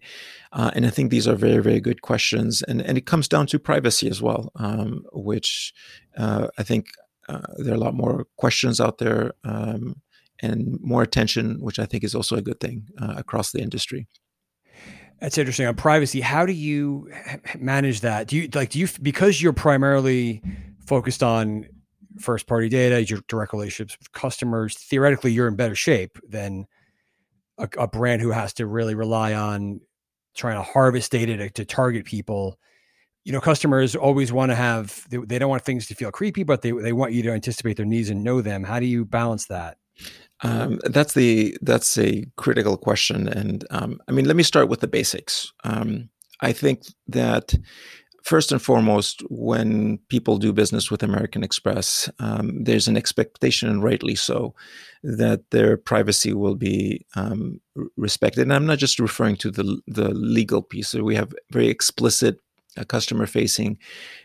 Uh, 0.53 0.71
and 0.75 0.87
I 0.87 0.91
think 0.91 1.11
these 1.11 1.29
are 1.29 1.35
very, 1.35 1.62
very 1.62 1.81
good 1.81 2.03
questions. 2.03 2.62
And, 2.62 2.83
and 2.83 2.99
it 2.99 3.07
comes 3.07 3.29
down 3.29 3.47
to 3.49 3.59
privacy 3.59 4.09
as 4.09 4.21
well, 4.21 4.53
um, 4.57 5.05
which 5.12 5.73
uh, 6.17 6.49
I 6.59 6.62
think 6.62 6.88
uh, 7.29 7.41
there 7.57 7.73
are 7.73 7.77
a 7.77 7.81
lot 7.81 7.95
more 7.95 8.27
questions 8.37 8.81
out 8.81 8.99
there. 8.99 9.33
Um, 9.45 9.97
and 10.45 10.81
more 10.81 11.03
attention, 11.03 11.61
which 11.61 11.79
I 11.79 11.87
think 11.87 12.03
is 12.03 12.17
also 12.17 12.35
a 12.35 12.43
good 12.43 12.59
thing 12.59 12.88
uh, 13.01 13.15
across 13.17 13.53
the 13.53 13.61
industry. 13.61 14.09
That's 15.21 15.38
interesting 15.38 15.67
on 15.67 15.77
privacy. 15.77 16.21
How 16.21 16.45
do 16.45 16.53
you 16.53 17.09
manage 17.57 18.01
that? 18.01 18.27
Do 18.27 18.37
you 18.37 18.49
like 18.53 18.71
do 18.71 18.81
you 18.81 18.88
because 19.01 19.41
you're 19.41 19.53
primarily 19.53 20.43
focused 20.85 21.23
on 21.23 21.67
first 22.19 22.47
party 22.47 22.69
data, 22.69 23.05
your 23.05 23.21
direct 23.29 23.53
relationships 23.53 23.97
with 23.99 24.12
customers. 24.12 24.77
Theoretically, 24.77 25.33
you're 25.33 25.49
in 25.49 25.57
better 25.57 25.75
shape 25.75 26.19
than 26.29 26.67
a, 27.62 27.68
a 27.79 27.88
brand 27.88 28.20
who 28.20 28.31
has 28.31 28.53
to 28.55 28.66
really 28.66 28.94
rely 28.94 29.35
on 29.35 29.81
trying 30.35 30.57
to 30.57 30.62
harvest 30.62 31.12
data 31.12 31.37
to, 31.37 31.51
to 31.51 31.64
target 31.64 32.05
people 32.05 32.59
you 33.25 33.33
know, 33.33 33.40
customers 33.40 33.94
always 33.94 34.33
want 34.33 34.51
to 34.51 34.57
have, 34.57 35.07
they, 35.11 35.18
they, 35.18 35.38
don't 35.38 35.48
want 35.48 35.64
things 35.64 35.87
to 35.87 35.94
feel 35.94 36.11
creepy, 36.11 36.42
but 36.42 36.62
they, 36.62 36.72
they 36.72 36.92
want 36.92 37.12
you 37.12 37.22
to 37.22 37.31
anticipate 37.31 37.77
their 37.77 37.87
needs 37.87 38.11
and 38.11 38.25
know 38.25 38.40
them. 38.40 38.64
How 38.64 38.81
do 38.81 38.87
you 38.87 39.05
balance 39.05 39.46
that? 39.46 39.79
Um, 40.42 40.81
that's 40.85 41.14
the 41.14 41.57
that's 41.62 41.96
a 41.98 42.25
critical 42.37 42.77
question, 42.77 43.29
and 43.29 43.64
um, 43.70 44.01
I 44.09 44.12
mean, 44.12 44.25
let 44.25 44.35
me 44.35 44.42
start 44.42 44.68
with 44.68 44.81
the 44.81 44.88
basics. 44.88 45.53
Um, 45.62 46.09
I 46.40 46.53
think 46.53 46.83
that 47.07 47.55
first 48.22 48.52
and 48.52 48.62
foremost, 48.62 49.22
when 49.28 49.98
people 50.08 50.38
do 50.38 50.52
business 50.52 50.90
with 50.90 51.02
American 51.02 51.42
Express, 51.42 52.11
um, 52.18 52.64
there's 52.64 52.88
an 52.88 52.96
expectation, 52.96 53.68
and 53.68 53.82
rightly 53.82 54.14
so, 54.14 54.54
that 55.02 55.50
their 55.50 55.76
privacy 55.76 56.32
will 56.32 56.54
be 56.54 57.04
um, 57.16 57.61
respected. 57.96 58.42
And 58.42 58.52
I'm 58.52 58.66
not 58.66 58.78
just 58.78 58.98
referring 58.98 59.37
to 59.37 59.50
the 59.50 59.80
the 59.87 60.11
legal 60.14 60.62
piece. 60.62 60.88
So 60.88 61.02
we 61.02 61.16
have 61.16 61.35
very 61.50 61.68
explicit 61.68 62.40
uh, 62.76 62.85
customer 62.85 63.26
facing 63.26 63.78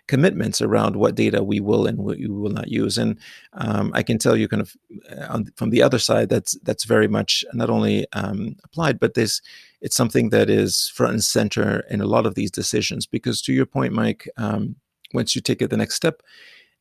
commitments 0.07 0.61
around 0.61 0.95
what 0.95 1.15
data 1.15 1.43
we 1.43 1.59
will 1.59 1.85
and 1.85 1.97
what 1.97 2.17
we 2.17 2.27
will 2.27 2.49
not 2.49 2.69
use. 2.69 2.97
And 2.97 3.19
um, 3.53 3.91
I 3.93 4.03
can 4.03 4.17
tell 4.17 4.37
you 4.37 4.47
kind 4.47 4.61
of 4.61 4.75
uh, 5.11 5.25
on, 5.29 5.45
from 5.55 5.69
the 5.69 5.83
other 5.83 5.99
side, 5.99 6.29
that's 6.29 6.57
that's 6.63 6.85
very 6.85 7.07
much 7.07 7.43
not 7.53 7.69
only 7.69 8.05
um, 8.13 8.55
applied, 8.63 8.99
but 8.99 9.13
this 9.13 9.41
it's 9.81 9.95
something 9.95 10.29
that 10.29 10.49
is 10.49 10.91
front 10.95 11.13
and 11.13 11.23
center 11.23 11.83
in 11.89 12.01
a 12.01 12.07
lot 12.07 12.25
of 12.25 12.35
these 12.35 12.51
decisions. 12.51 13.05
Because 13.05 13.41
to 13.43 13.53
your 13.53 13.65
point, 13.65 13.93
Mike, 13.93 14.29
um, 14.37 14.75
once 15.13 15.35
you 15.35 15.41
take 15.41 15.61
it 15.61 15.69
the 15.69 15.77
next 15.77 15.95
step, 15.95 16.21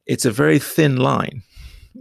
it's 0.07 0.25
a 0.25 0.31
very 0.31 0.59
thin 0.59 0.97
line 0.97 1.43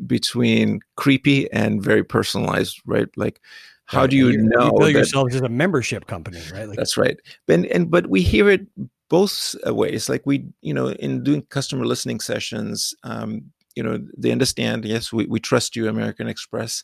between 0.05 0.81
creepy 0.95 1.51
and 1.51 1.81
very 1.81 2.03
personalized, 2.03 2.81
right? 2.85 3.07
Like 3.15 3.41
how 3.85 4.01
right. 4.01 4.09
do 4.09 4.17
you, 4.17 4.37
know 4.37 4.65
you 4.65 4.79
bill 4.79 4.89
yourself 4.89 5.33
as 5.33 5.41
a 5.41 5.49
membership 5.49 6.07
company 6.07 6.39
right 6.51 6.67
like, 6.67 6.77
that's 6.77 6.97
right 6.97 7.19
and, 7.47 7.65
and 7.67 7.91
but 7.91 8.07
we 8.07 8.21
hear 8.21 8.49
it 8.49 8.65
both 9.09 9.55
uh, 9.65 9.73
ways 9.73 10.09
like 10.09 10.23
we 10.25 10.45
you 10.61 10.73
know 10.73 10.89
in 10.89 11.23
doing 11.23 11.41
customer 11.43 11.85
listening 11.85 12.19
sessions 12.19 12.93
um, 13.03 13.51
you 13.75 13.83
know 13.83 13.99
they 14.17 14.31
understand 14.31 14.85
yes 14.85 15.11
we, 15.13 15.25
we 15.25 15.39
trust 15.39 15.75
you 15.75 15.87
american 15.87 16.27
express 16.27 16.83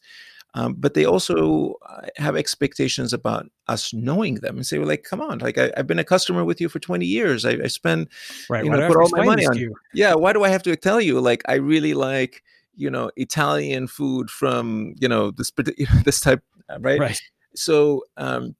um, 0.53 0.73
but 0.73 0.95
they 0.95 1.05
also 1.05 1.75
uh, 1.88 2.07
have 2.17 2.36
expectations 2.36 3.13
about 3.13 3.49
us 3.69 3.93
knowing 3.93 4.36
them 4.36 4.57
and 4.57 4.67
say 4.67 4.77
well 4.77 4.88
like 4.88 5.03
come 5.03 5.21
on 5.21 5.39
like 5.39 5.57
I, 5.57 5.71
have 5.77 5.88
been 5.88 5.99
a 5.99 6.03
customer 6.03 6.43
with 6.43 6.60
you 6.60 6.67
for 6.67 6.79
20 6.79 7.05
years. 7.05 7.45
I, 7.45 7.51
I 7.51 7.67
spend 7.67 8.10
right, 8.49 8.65
you 8.65 8.69
know 8.69 8.86
put 8.86 8.97
all 8.97 9.07
my 9.12 9.23
money 9.23 9.45
on 9.45 9.57
you? 9.57 9.73
Yeah 9.93 10.13
why 10.13 10.34
do 10.34 10.43
i 10.43 10.49
have 10.49 10.63
to 10.63 10.75
tell 10.75 10.99
you 10.99 11.21
like 11.21 11.41
i 11.47 11.53
really 11.53 11.93
like 11.93 12.43
you 12.75 12.89
know 12.89 13.12
italian 13.15 13.88
food 13.88 14.29
from 14.29 14.93
you 14.99 15.07
know 15.07 15.31
this 15.31 15.53
this 16.03 16.19
type 16.19 16.43
uh, 16.71 16.79
right? 16.79 16.99
Right. 16.99 17.21
So 17.55 18.03
um, 18.17 18.55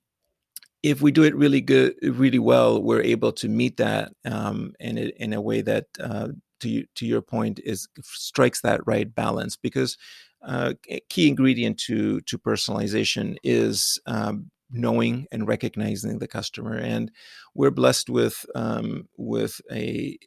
if 0.84 1.02
we 1.02 1.12
do 1.12 1.24
it 1.24 1.36
really 1.36 1.62
good, 1.62 1.96
really 2.02 2.40
well, 2.40 2.82
we're 2.82 3.02
able 3.02 3.32
to 3.34 3.48
meet 3.48 3.78
that 3.78 4.14
um, 4.26 4.74
in 4.80 4.98
a, 4.98 5.12
in 5.18 5.34
a 5.34 5.42
way 5.42 5.62
that, 5.62 5.86
uh, 6.00 6.30
to 6.62 6.86
to 6.96 7.06
your 7.06 7.22
point, 7.22 7.60
is 7.64 7.88
strikes 8.04 8.62
that 8.62 8.86
right 8.86 9.14
balance. 9.14 9.56
Because 9.56 9.98
uh, 10.42 10.74
key 11.10 11.28
ingredient 11.28 11.80
to 11.82 12.22
to 12.22 12.38
personalization 12.38 13.38
is 13.44 14.00
um, 14.06 14.50
knowing 14.72 15.28
and 15.32 15.48
recognizing 15.48 16.20
the 16.20 16.28
customer, 16.28 16.76
and 16.76 17.12
we're 17.56 17.72
blessed 17.72 18.10
with 18.10 18.46
um, 18.56 19.08
with 19.18 19.62
a, 19.72 20.18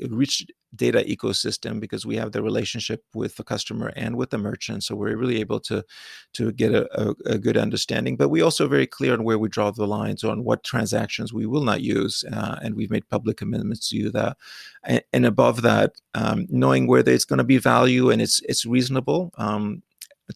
a 0.00 0.08
rich 0.08 0.46
data 0.76 1.04
ecosystem 1.06 1.80
because 1.80 2.06
we 2.06 2.16
have 2.16 2.32
the 2.32 2.42
relationship 2.42 3.04
with 3.14 3.36
the 3.36 3.44
customer 3.44 3.92
and 3.96 4.16
with 4.16 4.30
the 4.30 4.38
merchant 4.38 4.82
so 4.82 4.94
we're 4.94 5.16
really 5.16 5.40
able 5.40 5.60
to 5.60 5.84
to 6.32 6.52
get 6.52 6.72
a, 6.72 6.88
a, 7.00 7.14
a 7.26 7.38
good 7.38 7.56
understanding 7.56 8.16
but 8.16 8.28
we 8.28 8.40
also 8.40 8.66
very 8.66 8.86
clear 8.86 9.12
on 9.12 9.24
where 9.24 9.38
we 9.38 9.48
draw 9.48 9.70
the 9.70 9.86
lines 9.86 10.24
on 10.24 10.44
what 10.44 10.64
transactions 10.64 11.32
we 11.32 11.46
will 11.46 11.64
not 11.64 11.82
use 11.82 12.24
uh, 12.32 12.56
and 12.62 12.74
we've 12.74 12.90
made 12.90 13.08
public 13.08 13.36
commitments 13.36 13.88
to 13.88 13.96
do 13.96 14.10
that. 14.10 14.36
And, 14.84 15.02
and 15.12 15.26
above 15.26 15.62
that 15.62 15.94
um, 16.14 16.46
knowing 16.48 16.86
where 16.86 17.02
there's 17.02 17.24
going 17.24 17.38
to 17.38 17.44
be 17.44 17.58
value 17.58 18.10
and 18.10 18.20
it's 18.22 18.40
it's 18.48 18.66
reasonable 18.66 19.32
um, 19.36 19.82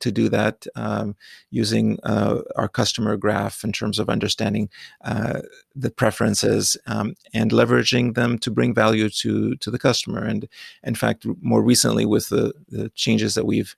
to 0.01 0.11
do 0.11 0.29
that 0.29 0.67
um, 0.75 1.17
using 1.51 1.99
uh, 2.03 2.41
our 2.57 2.69
customer 2.69 3.17
graph 3.17 3.65
in 3.65 3.73
terms 3.73 3.99
of 3.99 4.09
understanding 4.09 4.69
uh, 5.05 5.41
the 5.75 5.91
preferences 5.91 6.77
um, 6.87 7.15
and 7.33 7.51
leveraging 7.51 8.15
them 8.15 8.39
to 8.39 8.51
bring 8.51 8.75
value 8.75 9.09
to 9.09 9.57
to 9.57 9.71
the 9.71 9.79
customer. 9.79 10.25
And 10.25 10.49
in 10.83 10.95
fact, 10.95 11.27
more 11.41 11.63
recently 11.63 12.05
with 12.05 12.29
the, 12.29 12.53
the 12.69 12.91
changes 12.95 13.35
that 13.35 13.47
we've 13.47 13.77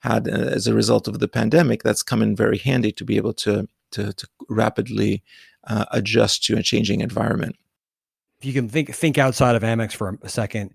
had 0.00 0.28
uh, 0.28 0.32
as 0.32 0.66
a 0.66 0.74
result 0.74 1.08
of 1.08 1.18
the 1.18 1.28
pandemic, 1.28 1.82
that's 1.82 2.02
come 2.02 2.22
in 2.22 2.34
very 2.34 2.58
handy 2.58 2.92
to 2.92 3.04
be 3.04 3.16
able 3.16 3.34
to 3.34 3.68
to, 3.92 4.12
to 4.12 4.28
rapidly 4.48 5.22
uh, 5.64 5.84
adjust 5.90 6.44
to 6.44 6.56
a 6.56 6.62
changing 6.62 7.00
environment. 7.00 7.56
If 8.40 8.46
you 8.46 8.52
can 8.54 8.68
think 8.68 8.94
think 8.94 9.18
outside 9.18 9.54
of 9.54 9.62
Amex 9.62 9.92
for 9.92 10.18
a 10.22 10.28
second, 10.28 10.72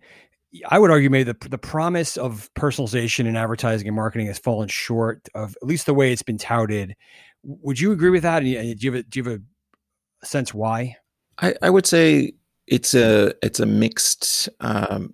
I 0.69 0.79
would 0.79 0.91
argue 0.91 1.09
maybe 1.09 1.31
the 1.31 1.49
the 1.49 1.57
promise 1.57 2.17
of 2.17 2.49
personalization 2.55 3.25
in 3.25 3.35
advertising 3.35 3.87
and 3.87 3.95
marketing 3.95 4.27
has 4.27 4.39
fallen 4.39 4.67
short 4.67 5.27
of 5.35 5.55
at 5.61 5.67
least 5.67 5.85
the 5.85 5.93
way 5.93 6.11
it's 6.11 6.23
been 6.23 6.37
touted. 6.37 6.95
Would 7.43 7.79
you 7.79 7.91
agree 7.91 8.09
with 8.09 8.23
that? 8.23 8.43
And 8.43 8.79
do 8.79 8.85
you 8.85 8.91
have 8.93 8.99
a, 9.01 9.03
do 9.03 9.19
you 9.19 9.23
have 9.23 9.41
a 9.41 10.25
sense 10.25 10.53
why? 10.53 10.97
I, 11.39 11.53
I 11.61 11.69
would 11.69 11.85
say 11.85 12.33
it's 12.67 12.93
a 12.93 13.33
it's 13.43 13.59
a 13.59 13.65
mixed 13.65 14.49
um, 14.59 15.13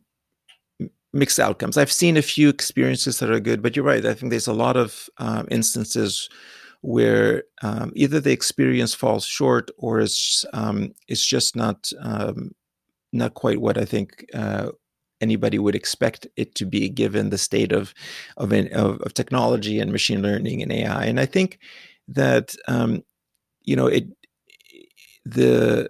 mixed 1.14 1.40
outcomes. 1.40 1.78
I've 1.78 1.92
seen 1.92 2.18
a 2.18 2.22
few 2.22 2.50
experiences 2.50 3.20
that 3.20 3.32
are 3.32 3.40
good, 3.40 3.62
but 3.62 3.76
you're 3.76 3.86
right. 3.86 4.06
I 4.06 4.14
think 4.14 4.30
there's 4.30 4.48
a 4.48 4.54
lot 4.54 4.78
of 4.78 5.10
um, 5.18 5.48
instances 5.52 6.30
where 6.82 7.44
um, 7.62 7.92
either 7.96 8.20
the 8.20 8.32
experience 8.32 8.94
falls 8.94 9.26
short 9.26 9.70
or 9.78 10.00
it's 10.00 10.46
um, 10.54 10.94
it's 11.08 11.26
just 11.26 11.56
not 11.56 11.92
um, 12.00 12.52
not 13.14 13.34
quite 13.34 13.62
what 13.62 13.78
I 13.78 13.86
think 13.86 14.26
uh, 14.34 14.72
anybody 15.22 15.60
would 15.60 15.76
expect 15.76 16.28
it 16.36 16.56
to 16.56 16.66
be 16.66 16.90
given 16.90 17.30
the 17.30 17.38
state 17.38 17.72
of 17.72 17.94
of, 18.38 18.52
of, 18.52 19.02
of 19.02 19.14
technology 19.14 19.80
and 19.80 19.92
machine 19.92 20.22
learning 20.22 20.62
and 20.62 20.72
AI. 20.72 21.06
And 21.06 21.20
I 21.20 21.26
think 21.26 21.60
that 22.08 22.56
um, 22.68 23.04
you 23.64 23.76
know 23.76 23.88
it 23.88 24.08
the 25.26 25.90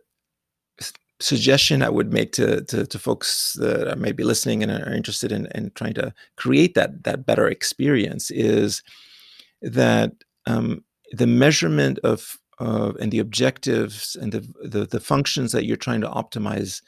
suggestion 1.21 1.83
I 1.83 1.89
would 1.89 2.11
make 2.11 2.31
to, 2.33 2.63
to, 2.63 2.85
to 2.85 2.99
folks 2.99 3.53
that 3.53 3.97
may 3.99 4.11
be 4.11 4.23
listening 4.23 4.63
and 4.63 4.71
are 4.71 4.93
interested 4.93 5.31
in, 5.31 5.47
in 5.53 5.71
trying 5.75 5.93
to 5.93 6.13
create 6.35 6.73
that 6.73 7.03
that 7.03 7.25
better 7.25 7.47
experience 7.47 8.31
is 8.31 8.81
that 9.61 10.11
um, 10.47 10.83
the 11.11 11.27
measurement 11.27 11.99
of 12.03 12.39
uh, 12.59 12.93
and 12.99 13.11
the 13.11 13.19
objectives 13.19 14.15
and 14.19 14.31
the, 14.31 14.39
the, 14.63 14.85
the 14.85 14.99
functions 14.99 15.51
that 15.51 15.65
you're 15.65 15.77
trying 15.77 16.01
to 16.01 16.09
optimize 16.09 16.81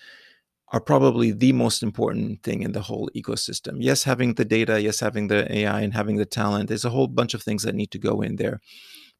are 0.73 0.81
probably 0.81 1.31
the 1.31 1.53
most 1.53 1.83
important 1.83 2.41
thing 2.41 2.63
in 2.63 2.71
the 2.71 2.81
whole 2.81 3.07
ecosystem. 3.15 3.77
Yes, 3.77 4.03
having 4.03 4.33
the 4.33 4.43
data, 4.43 4.81
yes, 4.81 4.99
having 4.99 5.27
the 5.27 5.49
AI 5.55 5.81
and 5.81 5.93
having 5.93 6.17
the 6.17 6.25
talent, 6.25 6.67
there's 6.67 6.83
a 6.83 6.89
whole 6.89 7.07
bunch 7.07 7.36
of 7.36 7.43
things 7.43 7.62
that 7.62 7.75
need 7.75 7.91
to 7.91 7.99
go 7.99 8.21
in 8.21 8.38
there. 8.38 8.59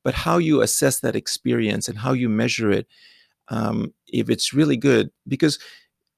But 0.04 0.16
how 0.16 0.40
you 0.40 0.64
assess 0.64 1.00
that 1.02 1.16
experience 1.16 1.88
and 1.88 2.00
how 2.00 2.14
you 2.14 2.28
measure 2.28 2.72
it, 2.72 2.88
um, 3.50 3.94
if 4.08 4.32
it's 4.32 4.52
really 4.52 4.76
good, 4.76 5.12
because 5.28 5.60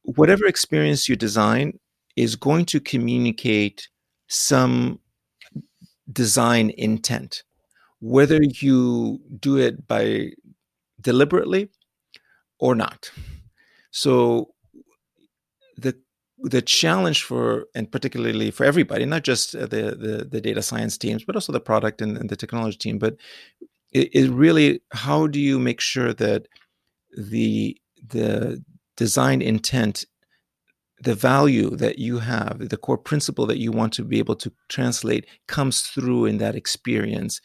whatever 0.03 0.45
experience 0.45 1.09
you 1.09 1.17
design 1.17 1.79
is 2.15 2.37
going 2.37 2.63
to 2.67 2.79
communicate 2.79 3.89
some 4.27 5.01
design 6.13 6.71
intent, 6.77 7.43
whether 7.99 8.41
you 8.41 9.19
do 9.37 9.57
it 9.57 9.85
by 9.85 10.29
deliberately 11.01 11.67
or 12.57 12.73
not. 12.73 13.11
So 13.91 14.54
the 15.77 15.95
the 16.39 16.61
challenge 16.61 17.23
for 17.23 17.65
and 17.75 17.91
particularly 17.91 18.51
for 18.51 18.65
everybody 18.65 19.05
not 19.05 19.23
just 19.23 19.53
the 19.53 19.67
the, 19.67 20.27
the 20.29 20.41
data 20.41 20.61
science 20.61 20.97
teams 20.97 21.23
but 21.23 21.35
also 21.35 21.53
the 21.53 21.59
product 21.59 22.01
and, 22.01 22.17
and 22.17 22.29
the 22.29 22.35
technology 22.35 22.77
team 22.77 22.97
but 22.99 23.15
it, 23.93 24.09
it, 24.13 24.29
really 24.29 24.81
how 24.91 25.27
do 25.27 25.39
you 25.39 25.57
make 25.57 25.79
sure 25.79 26.13
that 26.13 26.47
the 27.17 27.77
the 28.09 28.63
design 28.97 29.41
intent 29.41 30.05
the 30.99 31.15
value 31.15 31.69
that 31.69 31.99
you 31.99 32.19
have 32.19 32.69
the 32.69 32.77
core 32.77 32.97
principle 32.97 33.45
that 33.45 33.57
you 33.57 33.71
want 33.71 33.93
to 33.93 34.03
be 34.03 34.19
able 34.19 34.35
to 34.35 34.51
translate 34.69 35.25
comes 35.47 35.81
through 35.81 36.25
in 36.25 36.37
that 36.37 36.55
experience 36.55 37.39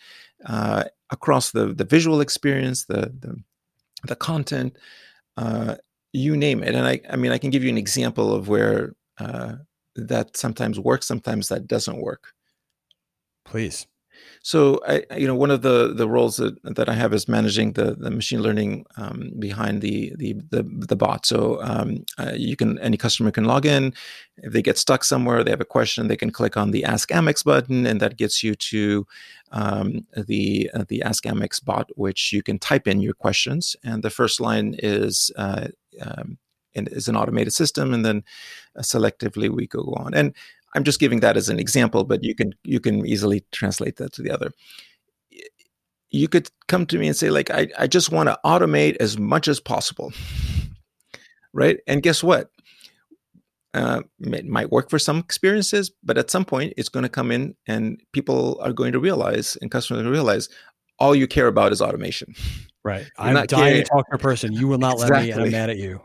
uh, 0.47 0.85
across 1.11 1.53
the 1.53 1.73
the 1.73 1.85
visual 1.85 2.21
experience 2.21 2.87
the 2.87 3.13
the, 3.21 3.37
the 4.07 4.17
content 4.17 4.77
uh, 5.37 5.77
you 6.13 6.37
name 6.37 6.63
it. 6.63 6.75
And 6.75 6.87
I, 6.87 7.01
I 7.11 7.17
mean, 7.17 7.33
I 7.33 7.39
can 7.39 7.51
give 7.51 7.63
you 7.63 7.71
an 7.71 7.79
example 7.79 8.35
of 8.35 8.49
where 8.49 8.95
uh, 9.19 9.55
that 9.97 10.37
sometimes 10.37 10.79
works, 10.79 11.07
sometimes 11.07 11.49
that 11.49 11.67
doesn't 11.67 12.01
work. 12.01 12.33
Please. 13.45 13.87
So 14.43 14.81
I, 14.87 15.05
you 15.17 15.27
know, 15.27 15.35
one 15.35 15.51
of 15.51 15.61
the 15.61 15.93
the 15.95 16.09
roles 16.09 16.37
that, 16.37 16.57
that 16.63 16.89
I 16.89 16.95
have 16.95 17.13
is 17.13 17.29
managing 17.29 17.75
the 17.75 17.95
the 17.95 18.11
machine 18.11 18.43
learning 18.43 18.87
um, 18.97 19.33
behind 19.39 19.83
the 19.83 20.15
the 20.17 20.33
the, 20.51 20.63
the 20.63 20.97
bot. 20.97 21.27
So 21.27 21.63
um, 21.63 22.05
uh, 22.19 22.33
you 22.35 22.57
can 22.57 22.79
any 22.79 22.97
customer 22.97 23.31
can 23.31 23.45
log 23.45 23.67
in. 23.67 23.93
If 24.39 24.53
they 24.55 24.63
get 24.63 24.79
stuck 24.79 25.05
somewhere, 25.05 25.45
they 25.45 25.51
have 25.51 25.61
a 25.61 25.67
question, 25.67 26.09
they 26.09 26.17
can 26.17 26.31
click 26.31 26.57
on 26.57 26.71
the 26.71 26.85
Ask 26.85 27.11
Amex 27.11 27.45
button, 27.45 27.85
and 27.85 28.01
that 28.01 28.17
gets 28.17 28.43
you 28.43 28.55
to 28.55 29.07
um, 29.53 30.07
the 30.17 30.71
uh, 30.73 30.85
the 30.89 31.03
Ask 31.03 31.25
Amex 31.25 31.63
bot, 31.63 31.91
which 31.97 32.33
you 32.33 32.43
can 32.43 32.59
type 32.59 32.89
in 32.89 33.01
your 33.01 33.15
questions, 33.15 33.77
and 33.85 34.03
the 34.03 34.11
first 34.11 34.41
line 34.41 34.75
is. 34.79 35.31
Uh, 35.37 35.69
um, 36.01 36.39
is 36.75 37.09
an 37.09 37.17
automated 37.17 37.53
system, 37.53 37.93
and 37.93 38.05
then 38.05 38.23
uh, 38.77 38.81
selectively 38.83 39.51
we 39.51 39.67
go 39.67 39.93
on. 39.97 40.15
And 40.15 40.35
I'm 40.75 40.85
just 40.85 41.01
giving 41.01 41.21
that 41.21 41.37
as 41.37 41.49
an 41.49 41.59
example, 41.59 42.05
but 42.05 42.23
you 42.23 42.35
can 42.35 42.55
you 42.65 42.81
can 42.81 43.07
easily 43.07 43.45
translate 43.53 43.97
that 43.97 44.13
to 44.15 44.23
the 44.23 44.31
other. 44.31 44.53
You 46.11 46.29
could 46.29 46.51
come 46.67 46.87
to 46.87 46.99
me 46.99 47.07
and 47.07 47.17
say, 47.17 47.31
like, 47.31 47.51
I, 47.51 47.69
I 47.79 47.87
just 47.87 48.11
want 48.11 48.29
to 48.29 48.39
automate 48.45 48.97
as 48.97 49.17
much 49.17 49.47
as 49.47 49.61
possible. 49.61 50.13
right. 51.53 51.79
And 51.87 52.03
guess 52.03 52.23
what? 52.23 52.51
Uh, 53.73 54.03
it 54.19 54.47
might 54.47 54.73
work 54.73 54.91
for 54.91 54.99
some 54.99 55.19
experiences, 55.19 55.93
but 56.03 56.19
at 56.19 56.29
some 56.29 56.45
point 56.45 56.75
it's 56.77 56.89
going 56.89 57.05
to 57.05 57.09
come 57.09 57.31
in 57.31 57.55
and 57.69 58.03
people 58.13 58.59
are 58.61 58.73
going 58.73 58.91
to 58.91 58.99
realize 58.99 59.57
and 59.63 59.71
customers 59.71 60.05
realize 60.05 60.49
all 60.99 61.15
you 61.15 61.29
care 61.29 61.47
about 61.47 61.71
is 61.71 61.81
automation. 61.81 62.35
Right. 62.83 63.07
You're 63.19 63.39
I'm 63.39 63.47
dying 63.47 63.47
caring. 63.47 63.83
to 63.85 63.89
talk 63.89 64.09
to 64.11 64.17
a 64.17 64.19
person. 64.19 64.53
You 64.53 64.67
will 64.67 64.79
not 64.79 64.95
exactly. 64.95 65.17
let 65.17 65.25
me, 65.25 65.31
and 65.33 65.43
I'm 65.43 65.51
mad 65.53 65.71
at 65.71 65.77
you. 65.77 66.01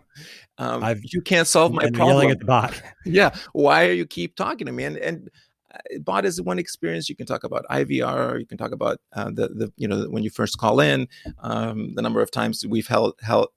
Um, 0.57 0.83
I've, 0.83 1.01
you 1.03 1.21
can't 1.21 1.47
solve 1.47 1.73
my 1.73 1.89
problem. 1.89 2.07
Yelling 2.07 2.31
at 2.31 2.39
the 2.39 2.45
bot. 2.45 2.81
yeah. 3.05 3.35
Why 3.53 3.87
are 3.87 3.91
you 3.91 4.05
keep 4.05 4.35
talking 4.35 4.67
to 4.67 4.71
me? 4.71 4.85
And 4.85 4.97
and 4.97 5.29
uh, 5.73 5.99
bot 5.99 6.25
is 6.25 6.41
one 6.41 6.59
experience. 6.59 7.09
You 7.09 7.15
can 7.15 7.25
talk 7.25 7.43
about 7.43 7.65
IVR. 7.69 8.39
You 8.39 8.45
can 8.45 8.57
talk 8.57 8.71
about 8.71 8.99
uh, 9.13 9.25
the 9.25 9.49
the 9.49 9.73
you 9.77 9.87
know 9.87 10.05
when 10.09 10.23
you 10.23 10.29
first 10.29 10.57
call 10.57 10.79
in, 10.79 11.07
um, 11.39 11.93
the 11.95 12.01
number 12.01 12.21
of 12.21 12.31
times 12.31 12.65
we've 12.65 12.87
held 12.87 13.15
held 13.21 13.49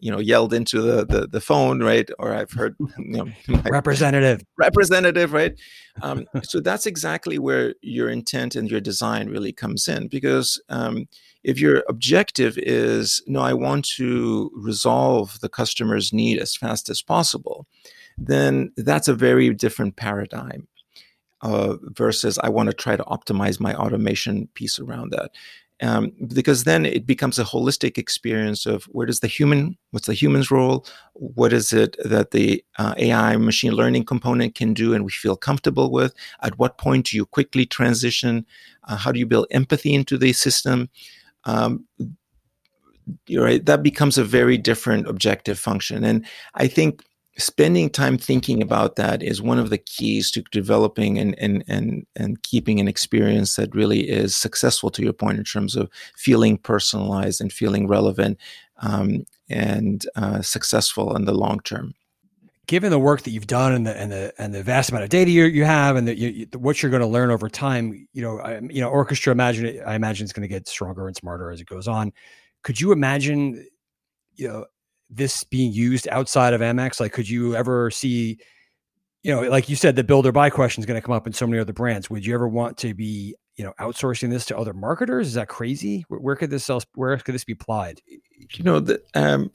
you 0.00 0.10
know 0.10 0.18
yelled 0.18 0.52
into 0.52 0.80
the, 0.80 1.04
the, 1.04 1.26
the 1.26 1.40
phone 1.40 1.82
right 1.82 2.08
or 2.18 2.32
i've 2.32 2.52
heard 2.52 2.76
you 2.98 3.24
know 3.24 3.26
representative 3.70 4.42
representative 4.58 5.32
right 5.32 5.58
um, 6.02 6.26
so 6.42 6.60
that's 6.60 6.86
exactly 6.86 7.38
where 7.38 7.74
your 7.82 8.08
intent 8.08 8.54
and 8.54 8.70
your 8.70 8.80
design 8.80 9.28
really 9.28 9.52
comes 9.52 9.88
in 9.88 10.08
because 10.08 10.60
um, 10.68 11.06
if 11.46 11.60
your 11.60 11.84
objective 11.88 12.58
is 12.58 13.22
no 13.26 13.40
i 13.40 13.54
want 13.54 13.84
to 13.84 14.50
resolve 14.54 15.40
the 15.40 15.48
customer's 15.48 16.12
need 16.12 16.38
as 16.38 16.56
fast 16.56 16.90
as 16.90 17.00
possible 17.00 17.66
then 18.18 18.72
that's 18.76 19.08
a 19.08 19.14
very 19.14 19.54
different 19.54 19.96
paradigm 19.96 20.66
uh, 21.42 21.76
versus 21.92 22.38
i 22.42 22.48
want 22.48 22.68
to 22.68 22.74
try 22.74 22.96
to 22.96 23.04
optimize 23.04 23.60
my 23.60 23.74
automation 23.74 24.48
piece 24.54 24.78
around 24.78 25.10
that. 25.12 25.30
Um, 25.82 26.12
because 26.32 26.64
then 26.64 26.86
it 26.86 27.06
becomes 27.06 27.38
a 27.38 27.44
holistic 27.44 27.98
experience 27.98 28.64
of 28.64 28.84
where 28.84 29.06
does 29.06 29.20
the 29.20 29.26
human 29.26 29.76
what's 29.90 30.06
the 30.06 30.14
human's 30.14 30.50
role? 30.50 30.86
What 31.12 31.52
is 31.52 31.70
it 31.74 31.96
that 32.02 32.30
the 32.30 32.64
uh, 32.78 32.94
ai 32.96 33.36
machine 33.36 33.72
learning 33.72 34.06
component 34.06 34.54
can 34.54 34.72
do 34.72 34.94
and 34.94 35.04
we 35.04 35.12
feel 35.12 35.36
comfortable 35.36 35.90
with? 35.92 36.14
At 36.42 36.58
what 36.58 36.78
point 36.78 37.06
do 37.06 37.16
you 37.18 37.26
quickly 37.26 37.66
transition? 37.66 38.46
Uh, 38.84 38.96
how 38.96 39.12
do 39.12 39.18
you 39.18 39.26
build 39.26 39.48
empathy 39.50 39.92
into 39.92 40.16
the 40.16 40.32
system 40.32 40.88
um, 41.46 41.86
right 43.30 43.64
that 43.64 43.82
becomes 43.82 44.18
a 44.18 44.24
very 44.24 44.58
different 44.58 45.08
objective 45.08 45.58
function. 45.58 46.04
And 46.04 46.26
i 46.54 46.66
think 46.66 47.02
spending 47.38 47.90
time 47.90 48.16
thinking 48.16 48.62
about 48.62 48.96
that 48.96 49.22
is 49.22 49.42
one 49.42 49.58
of 49.58 49.70
the 49.70 49.78
keys 49.78 50.30
to 50.30 50.42
developing 50.52 51.18
and 51.18 51.38
and 51.38 51.62
and 51.68 52.06
and 52.16 52.42
keeping 52.42 52.80
an 52.80 52.88
experience 52.88 53.56
that 53.56 53.74
really 53.74 54.08
is 54.08 54.34
successful 54.34 54.90
to 54.90 55.02
your 55.02 55.12
point 55.12 55.38
in 55.38 55.44
terms 55.44 55.76
of 55.76 55.90
feeling 56.16 56.56
personalized 56.56 57.40
and 57.40 57.52
feeling 57.52 57.86
relevant 57.86 58.38
um, 58.78 59.24
and 59.48 60.06
uh, 60.16 60.40
successful 60.42 61.14
in 61.14 61.24
the 61.24 61.34
long 61.34 61.60
term 61.60 61.94
given 62.66 62.90
the 62.90 62.98
work 62.98 63.22
that 63.22 63.30
you've 63.30 63.46
done 63.46 63.72
and 63.72 63.86
the 63.86 63.96
and 63.96 64.10
the 64.10 64.32
and 64.38 64.54
the 64.54 64.62
vast 64.62 64.90
amount 64.90 65.04
of 65.04 65.10
data 65.10 65.30
you, 65.30 65.44
you 65.44 65.64
have 65.64 65.96
and 65.96 66.08
the, 66.08 66.18
you, 66.18 66.46
what 66.56 66.82
you're 66.82 66.90
going 66.90 67.02
to 67.02 67.06
learn 67.06 67.30
over 67.30 67.48
time 67.48 68.08
you 68.12 68.22
know 68.22 68.40
I, 68.40 68.60
you 68.60 68.80
know 68.80 68.88
orchestra 68.88 69.32
imagine 69.32 69.66
it, 69.66 69.82
i 69.86 69.94
imagine 69.94 70.24
it's 70.24 70.32
going 70.32 70.42
to 70.42 70.48
get 70.48 70.66
stronger 70.68 71.06
and 71.06 71.16
smarter 71.16 71.50
as 71.50 71.60
it 71.60 71.66
goes 71.66 71.86
on 71.86 72.12
could 72.62 72.80
you 72.80 72.92
imagine 72.92 73.66
you 74.34 74.48
know 74.48 74.66
this 75.10 75.44
being 75.44 75.72
used 75.72 76.08
outside 76.08 76.52
of 76.52 76.60
Amex? 76.60 77.00
Like, 77.00 77.12
could 77.12 77.28
you 77.28 77.54
ever 77.54 77.90
see, 77.90 78.38
you 79.22 79.34
know, 79.34 79.42
like 79.42 79.68
you 79.68 79.76
said, 79.76 79.96
the 79.96 80.04
build 80.04 80.26
or 80.26 80.32
buy 80.32 80.50
question 80.50 80.82
is 80.82 80.86
going 80.86 81.00
to 81.00 81.04
come 81.04 81.14
up 81.14 81.26
in 81.26 81.32
so 81.32 81.46
many 81.46 81.60
other 81.60 81.72
brands. 81.72 82.10
Would 82.10 82.26
you 82.26 82.34
ever 82.34 82.48
want 82.48 82.76
to 82.78 82.94
be, 82.94 83.34
you 83.56 83.64
know, 83.64 83.72
outsourcing 83.80 84.30
this 84.30 84.46
to 84.46 84.58
other 84.58 84.72
marketers? 84.72 85.28
Is 85.28 85.34
that 85.34 85.48
crazy? 85.48 86.04
Where, 86.08 86.20
where 86.20 86.36
could 86.36 86.50
this 86.50 86.68
else, 86.68 86.86
where 86.94 87.16
could 87.18 87.34
this 87.34 87.44
be 87.44 87.52
applied? 87.52 88.00
You 88.54 88.64
know, 88.64 88.80
the, 88.80 89.02
um, 89.14 89.50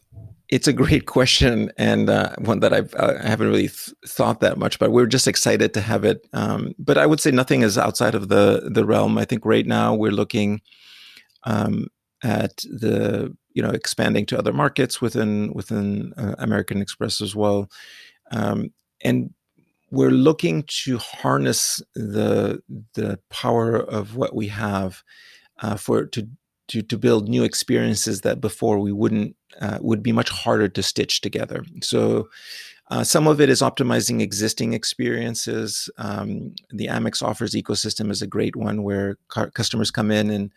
it's 0.52 0.68
a 0.68 0.74
great 0.74 1.06
question 1.06 1.72
and 1.78 2.10
uh, 2.10 2.36
one 2.40 2.60
that 2.60 2.74
I've, 2.74 2.94
uh, 2.96 3.18
I 3.24 3.28
haven't 3.28 3.48
really 3.48 3.70
th- 3.70 3.94
thought 4.06 4.42
that 4.42 4.58
much, 4.58 4.80
but 4.80 4.92
we're 4.92 5.06
just 5.06 5.28
excited 5.28 5.74
to 5.74 5.82
have 5.82 6.04
it. 6.04 6.28
Um, 6.34 6.76
but 6.78 6.98
I 6.98 7.06
would 7.06 7.22
say 7.22 7.32
nothing 7.32 7.62
is 7.62 7.78
outside 7.78 8.14
of 8.14 8.28
the 8.28 8.70
the 8.72 8.86
realm. 8.86 9.18
I 9.18 9.26
think 9.26 9.46
right 9.46 9.66
now 9.66 9.96
we're 9.96 10.12
looking 10.12 10.62
um, 11.46 11.88
at 12.22 12.58
the 12.58 13.36
you 13.54 13.64
know 13.64 13.70
expanding 13.70 14.26
to 14.28 14.38
other 14.38 14.52
markets 14.52 15.02
within 15.02 15.54
within 15.54 16.14
uh, 16.18 16.36
American 16.38 16.82
Express 16.82 17.22
as 17.22 17.34
well, 17.34 17.72
um, 18.32 18.74
and 19.04 19.34
we're 19.90 20.12
looking 20.12 20.64
to 20.84 20.98
harness 20.98 21.82
the 21.96 22.62
the 22.94 23.18
power 23.30 23.78
of 23.78 24.18
what 24.18 24.36
we 24.36 24.50
have 24.50 25.02
uh, 25.62 25.78
for 25.78 26.06
to 26.08 26.28
to 26.72 26.82
to 26.82 26.98
build 26.98 27.30
new 27.30 27.44
experiences 27.44 28.22
that 28.22 28.42
before 28.42 28.80
we 28.80 28.92
wouldn't 28.92 29.36
uh, 29.60 29.78
would 29.82 30.02
be 30.02 30.12
much 30.12 30.30
harder 30.30 30.68
to 30.68 30.84
stitch 30.84 31.22
together. 31.22 31.64
So. 31.82 32.30
Uh, 32.90 33.06
some 33.06 33.26
of 33.26 33.40
it 33.40 33.50
is 33.50 33.62
optimizing 33.62 34.20
existing 34.20 34.74
experiences. 34.74 35.90
Um, 35.98 36.54
the 36.72 36.88
Amex 36.88 37.24
offers 37.24 37.54
ecosystem 37.54 38.12
is 38.12 38.22
a 38.22 38.28
great 38.28 38.58
one 38.58 38.84
where 38.84 39.16
car- 39.30 39.50
customers 39.50 39.92
come 39.92 40.12
in 40.12 40.30
and 40.30 40.52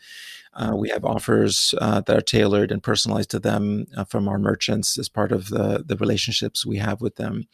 uh, 0.54 0.72
we 0.74 0.88
have 0.88 1.04
offers 1.04 1.74
uh, 1.80 2.00
that 2.00 2.16
are 2.16 2.20
tailored 2.20 2.70
and 2.70 2.82
personalized 2.82 3.30
to 3.30 3.40
them 3.40 3.86
uh, 3.96 4.04
from 4.04 4.28
our 4.28 4.38
merchants 4.38 4.98
as 4.98 5.08
part 5.08 5.32
of 5.32 5.48
the, 5.48 5.84
the 5.86 5.96
relationships 5.96 6.66
we 6.66 6.76
have 6.76 7.00
with 7.00 7.16
them. 7.16 7.46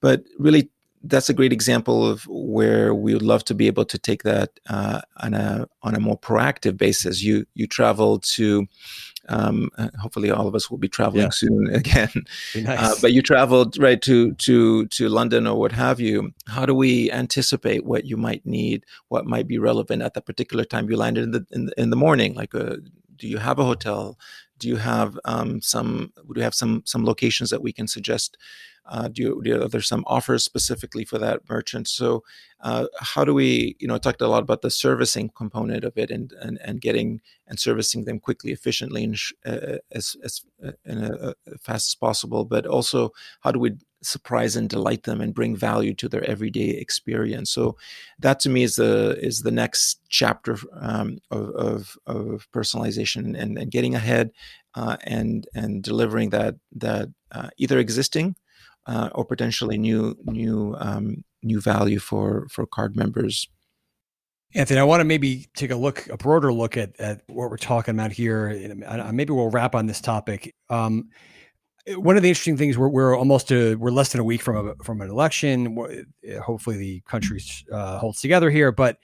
But 0.00 0.24
really, 0.38 0.70
that's 1.04 1.28
a 1.28 1.34
great 1.34 1.52
example 1.52 2.06
of 2.06 2.26
where 2.28 2.94
we 2.94 3.12
would 3.12 3.22
love 3.22 3.44
to 3.44 3.54
be 3.54 3.66
able 3.66 3.84
to 3.84 3.98
take 3.98 4.22
that 4.24 4.50
uh, 4.68 5.00
on 5.18 5.34
a 5.34 5.68
on 5.82 5.94
a 5.94 6.00
more 6.00 6.18
proactive 6.18 6.76
basis. 6.76 7.22
You 7.22 7.46
you 7.54 7.66
travel 7.66 8.18
to 8.20 8.66
um, 9.28 9.70
uh, 9.76 9.88
hopefully, 10.00 10.30
all 10.30 10.46
of 10.46 10.54
us 10.54 10.70
will 10.70 10.78
be 10.78 10.88
traveling 10.88 11.24
yeah. 11.24 11.30
soon 11.30 11.68
again. 11.74 12.10
Uh, 12.54 12.60
nice. 12.60 12.80
Uh, 12.80 12.94
but 13.00 13.12
you 13.12 13.22
traveled 13.22 13.78
right 13.78 14.00
to 14.02 14.32
to 14.34 14.86
to 14.86 15.08
London 15.08 15.46
or 15.46 15.58
what 15.58 15.72
have 15.72 16.00
you. 16.00 16.32
How 16.46 16.66
do 16.66 16.74
we 16.74 17.10
anticipate 17.10 17.84
what 17.84 18.04
you 18.04 18.16
might 18.16 18.44
need, 18.46 18.84
what 19.08 19.26
might 19.26 19.46
be 19.46 19.58
relevant 19.58 20.02
at 20.02 20.14
the 20.14 20.20
particular 20.20 20.64
time 20.64 20.88
you 20.90 20.96
landed 20.96 21.24
in 21.24 21.30
the 21.32 21.46
in, 21.52 21.70
in 21.76 21.90
the 21.90 21.96
morning? 21.96 22.34
Like, 22.34 22.54
uh, 22.54 22.76
do 23.16 23.28
you 23.28 23.38
have 23.38 23.58
a 23.58 23.64
hotel? 23.64 24.18
Do 24.58 24.68
you 24.68 24.76
have 24.76 25.18
um, 25.24 25.60
some? 25.60 26.12
Do 26.16 26.32
you 26.36 26.42
have 26.42 26.54
some 26.54 26.82
some 26.84 27.04
locations 27.04 27.50
that 27.50 27.62
we 27.62 27.72
can 27.72 27.86
suggest? 27.86 28.36
Uh, 28.88 29.08
do, 29.08 29.22
you, 29.22 29.40
do 29.42 29.50
you, 29.50 29.62
are 29.62 29.68
there 29.68 29.80
some 29.80 30.04
offers 30.06 30.44
specifically 30.44 31.04
for 31.04 31.18
that 31.18 31.40
merchant? 31.48 31.88
So, 31.88 32.22
uh, 32.60 32.86
how 33.00 33.24
do 33.24 33.34
we, 33.34 33.74
you 33.80 33.88
know, 33.88 33.98
talked 33.98 34.22
a 34.22 34.28
lot 34.28 34.44
about 34.44 34.62
the 34.62 34.70
servicing 34.70 35.30
component 35.36 35.82
of 35.84 35.98
it 35.98 36.10
and 36.10 36.32
and, 36.40 36.58
and 36.64 36.80
getting 36.80 37.20
and 37.48 37.58
servicing 37.58 38.04
them 38.04 38.20
quickly, 38.20 38.52
efficiently, 38.52 39.04
and 39.04 39.18
sh- 39.18 39.32
uh, 39.44 39.78
as 39.90 40.16
as 40.24 40.42
uh, 40.64 40.72
in 40.84 41.04
a, 41.04 41.34
a 41.48 41.58
fast 41.58 41.90
as 41.90 41.94
possible. 41.96 42.44
But 42.44 42.64
also, 42.66 43.10
how 43.40 43.50
do 43.50 43.58
we 43.58 43.76
surprise 44.02 44.56
and 44.56 44.68
delight 44.68 45.04
them 45.04 45.20
and 45.20 45.34
bring 45.34 45.56
value 45.56 45.94
to 45.94 46.08
their 46.08 46.24
everyday 46.24 46.70
experience? 46.70 47.50
So, 47.50 47.76
that 48.18 48.40
to 48.40 48.48
me 48.48 48.62
is 48.62 48.76
the 48.76 49.18
is 49.20 49.42
the 49.42 49.50
next 49.50 50.00
chapter 50.08 50.56
um, 50.80 51.18
of, 51.30 51.50
of, 51.50 51.98
of 52.06 52.48
personalization 52.52 53.38
and, 53.38 53.58
and 53.58 53.70
getting 53.70 53.94
ahead 53.94 54.30
uh, 54.74 54.96
and 55.04 55.46
and 55.54 55.82
delivering 55.82 56.30
that 56.30 56.56
that 56.76 57.08
uh, 57.32 57.50
either 57.58 57.78
existing 57.78 58.36
uh, 58.86 59.10
or 59.14 59.24
potentially 59.24 59.78
new 59.78 60.16
new 60.24 60.76
um, 60.78 61.24
new 61.42 61.60
value 61.60 61.98
for 61.98 62.46
for 62.50 62.66
card 62.66 62.96
members. 62.96 63.48
Anthony, 64.54 64.80
I 64.80 64.84
want 64.84 65.00
to 65.00 65.04
maybe 65.04 65.48
take 65.54 65.70
a 65.70 65.76
look, 65.76 66.08
a 66.08 66.16
broader 66.16 66.52
look 66.52 66.76
at, 66.76 66.98
at 66.98 67.20
what 67.26 67.50
we're 67.50 67.58
talking 67.58 67.94
about 67.94 68.12
here. 68.12 68.46
And 68.46 69.14
maybe 69.14 69.32
we'll 69.32 69.50
wrap 69.50 69.74
on 69.74 69.86
this 69.86 70.00
topic. 70.00 70.54
Um, 70.70 71.10
one 71.88 72.16
of 72.16 72.22
the 72.22 72.28
interesting 72.28 72.56
things 72.56 72.76
we're, 72.76 72.88
we're 72.88 73.16
almost 73.16 73.50
a, 73.52 73.74
we're 73.76 73.90
less 73.90 74.10
than 74.12 74.20
a 74.20 74.24
week 74.24 74.42
from 74.42 74.68
a, 74.68 74.74
from 74.84 75.00
an 75.00 75.10
election. 75.10 75.76
Hopefully, 76.42 76.76
the 76.76 77.00
country 77.00 77.40
uh, 77.72 77.98
holds 77.98 78.20
together 78.20 78.50
here. 78.50 78.72
But 78.72 78.98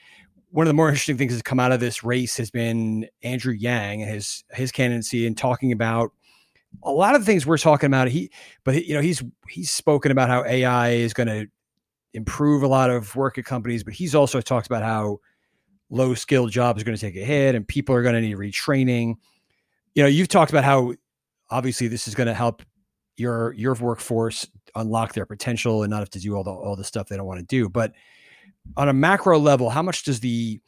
one 0.50 0.66
of 0.66 0.68
the 0.68 0.74
more 0.74 0.88
interesting 0.88 1.16
things 1.16 1.32
that's 1.32 1.42
come 1.42 1.60
out 1.60 1.72
of 1.72 1.80
this 1.80 2.02
race 2.02 2.36
has 2.36 2.50
been 2.50 3.06
Andrew 3.22 3.52
Yang, 3.52 4.02
and 4.02 4.10
his 4.10 4.44
his 4.50 4.72
candidacy, 4.72 5.26
and 5.26 5.36
talking 5.36 5.72
about 5.72 6.12
a 6.82 6.90
lot 6.90 7.14
of 7.14 7.20
the 7.20 7.26
things 7.26 7.46
we're 7.46 7.58
talking 7.58 7.86
about, 7.86 8.08
he, 8.08 8.30
but 8.64 8.84
you 8.84 8.94
know, 8.94 9.00
he's 9.00 9.22
he's 9.48 9.70
spoken 9.70 10.10
about 10.10 10.28
how 10.28 10.44
AI 10.44 10.90
is 10.90 11.14
going 11.14 11.28
to 11.28 11.46
improve 12.14 12.62
a 12.62 12.68
lot 12.68 12.90
of 12.90 13.14
work 13.14 13.38
at 13.38 13.44
companies, 13.44 13.84
but 13.84 13.94
he's 13.94 14.14
also 14.14 14.40
talked 14.40 14.66
about 14.66 14.82
how 14.82 15.18
low 15.90 16.14
skilled 16.14 16.50
jobs 16.50 16.80
are 16.80 16.84
going 16.84 16.96
to 16.96 17.00
take 17.00 17.16
a 17.16 17.24
hit 17.24 17.54
and 17.54 17.68
people 17.68 17.94
are 17.94 18.02
going 18.02 18.14
to 18.14 18.20
need 18.20 18.36
retraining. 18.36 19.14
You 19.94 20.02
know, 20.02 20.08
you've 20.08 20.28
talked 20.28 20.50
about 20.50 20.64
how 20.64 20.94
obviously 21.50 21.86
this 21.88 22.08
is 22.08 22.14
going 22.14 22.26
to 22.26 22.34
help 22.34 22.62
your 23.22 23.54
your 23.54 23.74
workforce 23.74 24.46
unlock 24.74 25.14
their 25.14 25.26
potential 25.26 25.82
and 25.82 25.90
not 25.90 26.00
have 26.00 26.10
to 26.10 26.18
do 26.18 26.36
all 26.36 26.44
the 26.44 26.50
all 26.50 26.76
the 26.76 26.84
stuff 26.84 27.08
they 27.08 27.16
don't 27.16 27.26
want 27.26 27.40
to 27.40 27.46
do. 27.46 27.68
But 27.68 27.92
on 28.76 28.88
a 28.88 28.92
macro 28.92 29.38
level, 29.38 29.70
how 29.70 29.82
much 29.82 30.04
does 30.04 30.20
the 30.20 30.60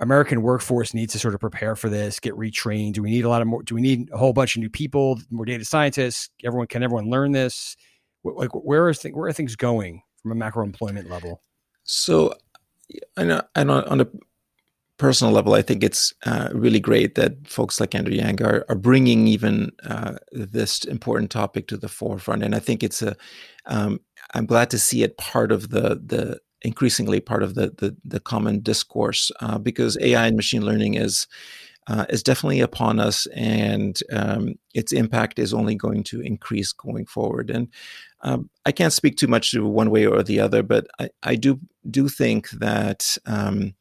American 0.00 0.42
workforce 0.42 0.94
need 0.94 1.10
to 1.10 1.18
sort 1.18 1.34
of 1.34 1.40
prepare 1.40 1.74
for 1.74 1.88
this, 1.88 2.20
get 2.20 2.34
retrained? 2.34 2.94
Do 2.94 3.02
we 3.02 3.10
need 3.10 3.24
a 3.24 3.28
lot 3.28 3.42
of 3.42 3.48
more? 3.48 3.62
Do 3.62 3.74
we 3.74 3.80
need 3.80 4.10
a 4.12 4.16
whole 4.16 4.32
bunch 4.32 4.56
of 4.56 4.60
new 4.60 4.70
people, 4.70 5.20
more 5.30 5.44
data 5.44 5.64
scientists? 5.64 6.30
Everyone 6.44 6.68
can 6.68 6.82
everyone 6.82 7.10
learn 7.10 7.32
this? 7.32 7.76
Like 8.24 8.50
where 8.52 8.88
is 8.88 9.00
th- 9.00 9.14
where 9.14 9.28
are 9.28 9.32
things 9.32 9.56
going 9.56 10.02
from 10.22 10.32
a 10.32 10.34
macro 10.34 10.64
employment 10.64 11.10
level? 11.10 11.42
So, 11.84 12.34
I 13.16 13.24
know, 13.24 13.42
and 13.54 13.70
on, 13.70 13.84
on 13.84 14.00
a 14.00 14.06
personal 14.98 15.32
level, 15.32 15.54
I 15.54 15.62
think 15.62 15.82
it's 15.82 16.12
uh, 16.26 16.48
really 16.52 16.80
great 16.80 17.14
that 17.14 17.46
folks 17.48 17.80
like 17.80 17.94
Andrew 17.94 18.14
Yang 18.14 18.42
are, 18.42 18.64
are 18.68 18.74
bringing 18.74 19.26
even 19.28 19.70
uh, 19.84 20.16
this 20.32 20.84
important 20.84 21.30
topic 21.30 21.68
to 21.68 21.76
the 21.76 21.88
forefront. 21.88 22.42
And 22.42 22.54
I 22.54 22.58
think 22.58 22.82
it's 22.82 23.00
a, 23.00 23.16
um, 23.66 24.00
I'm 24.34 24.46
glad 24.46 24.70
to 24.70 24.78
see 24.78 25.02
it 25.02 25.16
part 25.16 25.52
of 25.52 25.70
the 25.70 26.00
the 26.04 26.40
increasingly 26.62 27.20
part 27.20 27.44
of 27.44 27.54
the 27.54 27.72
the, 27.78 27.96
the 28.04 28.20
common 28.20 28.60
discourse 28.60 29.30
uh, 29.40 29.58
because 29.58 29.96
AI 30.00 30.26
and 30.26 30.36
machine 30.36 30.64
learning 30.64 30.94
is. 30.94 31.26
Uh, 31.90 32.04
is 32.10 32.22
definitely 32.22 32.60
upon 32.60 33.00
us, 33.00 33.26
and 33.34 34.00
um, 34.12 34.56
its 34.74 34.92
impact 34.92 35.38
is 35.38 35.54
only 35.54 35.74
going 35.74 36.02
to 36.02 36.20
increase 36.20 36.70
going 36.70 37.06
forward. 37.06 37.48
And 37.48 37.66
um, 38.20 38.50
I 38.66 38.72
can't 38.72 38.92
speak 38.92 39.16
too 39.16 39.26
much 39.26 39.52
to 39.52 39.66
one 39.66 39.88
way 39.88 40.04
or 40.04 40.22
the 40.22 40.38
other, 40.38 40.62
but 40.62 40.86
I, 40.98 41.08
I 41.22 41.34
do 41.36 41.58
do 41.90 42.10
think 42.10 42.50
that 42.50 43.16
um, 43.24 43.74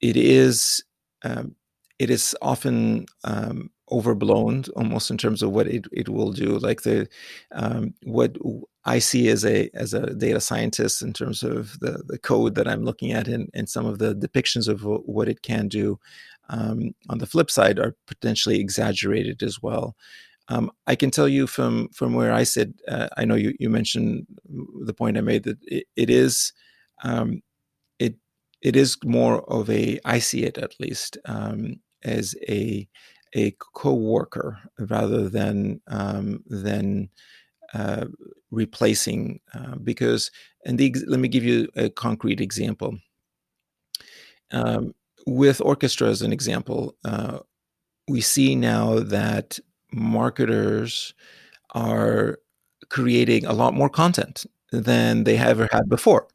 it 0.00 0.16
is 0.16 0.82
um, 1.24 1.54
it 1.98 2.10
is 2.10 2.36
often 2.42 3.06
um, 3.24 3.70
overblown 3.90 4.64
almost 4.76 5.10
in 5.10 5.18
terms 5.18 5.42
of 5.42 5.50
what 5.50 5.66
it, 5.66 5.86
it 5.92 6.08
will 6.08 6.32
do 6.32 6.58
like 6.58 6.82
the 6.82 7.08
um, 7.52 7.94
what 8.04 8.36
i 8.84 8.98
see 8.98 9.28
as 9.28 9.44
a 9.44 9.70
as 9.74 9.94
a 9.94 10.14
data 10.14 10.40
scientist 10.40 11.02
in 11.02 11.12
terms 11.12 11.42
of 11.42 11.78
the 11.80 12.02
the 12.06 12.18
code 12.18 12.54
that 12.54 12.68
i'm 12.68 12.84
looking 12.84 13.12
at 13.12 13.28
and, 13.28 13.48
and 13.54 13.68
some 13.68 13.86
of 13.86 13.98
the 13.98 14.14
depictions 14.14 14.68
of 14.68 14.84
what 14.84 15.28
it 15.28 15.42
can 15.42 15.68
do 15.68 15.98
um, 16.50 16.94
on 17.08 17.18
the 17.18 17.26
flip 17.26 17.50
side 17.50 17.78
are 17.78 17.94
potentially 18.06 18.60
exaggerated 18.60 19.42
as 19.42 19.62
well 19.62 19.96
um, 20.50 20.70
I 20.86 20.96
can 20.96 21.10
tell 21.10 21.28
you 21.28 21.46
from 21.46 21.88
from 21.90 22.14
where 22.14 22.32
I 22.32 22.42
sit. 22.44 22.70
Uh, 22.88 23.08
I 23.16 23.24
know 23.26 23.34
you 23.34 23.54
you 23.58 23.68
mentioned 23.68 24.26
the 24.84 24.94
point 24.94 25.18
I 25.18 25.20
made 25.20 25.44
that 25.44 25.58
it, 25.64 25.84
it 25.94 26.10
is 26.10 26.52
um, 27.04 27.42
it 28.62 28.76
is 28.76 28.96
more 29.04 29.42
of 29.50 29.70
a 29.70 29.98
i 30.04 30.18
see 30.18 30.44
it 30.44 30.58
at 30.58 30.78
least 30.80 31.18
um, 31.26 31.76
as 32.04 32.34
a 32.48 32.88
a 33.34 33.54
co-worker 33.74 34.58
rather 34.78 35.28
than 35.28 35.80
um, 35.88 36.42
than 36.46 37.08
uh, 37.74 38.06
replacing 38.50 39.40
uh, 39.54 39.76
because 39.76 40.30
and 40.64 40.78
the, 40.78 40.94
let 41.06 41.20
me 41.20 41.28
give 41.28 41.44
you 41.44 41.68
a 41.76 41.90
concrete 41.90 42.40
example. 42.40 42.98
Um, 44.50 44.94
with 45.26 45.60
orchestra 45.60 46.08
as 46.08 46.22
an 46.22 46.32
example 46.32 46.96
uh, 47.04 47.40
we 48.08 48.22
see 48.22 48.54
now 48.54 48.98
that 48.98 49.58
marketers 49.92 51.12
are 51.74 52.38
creating 52.88 53.44
a 53.44 53.52
lot 53.52 53.74
more 53.74 53.90
content 53.90 54.46
than 54.72 55.24
they 55.24 55.36
ever 55.36 55.68
had 55.70 55.88
before. 55.88 56.28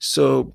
So 0.00 0.54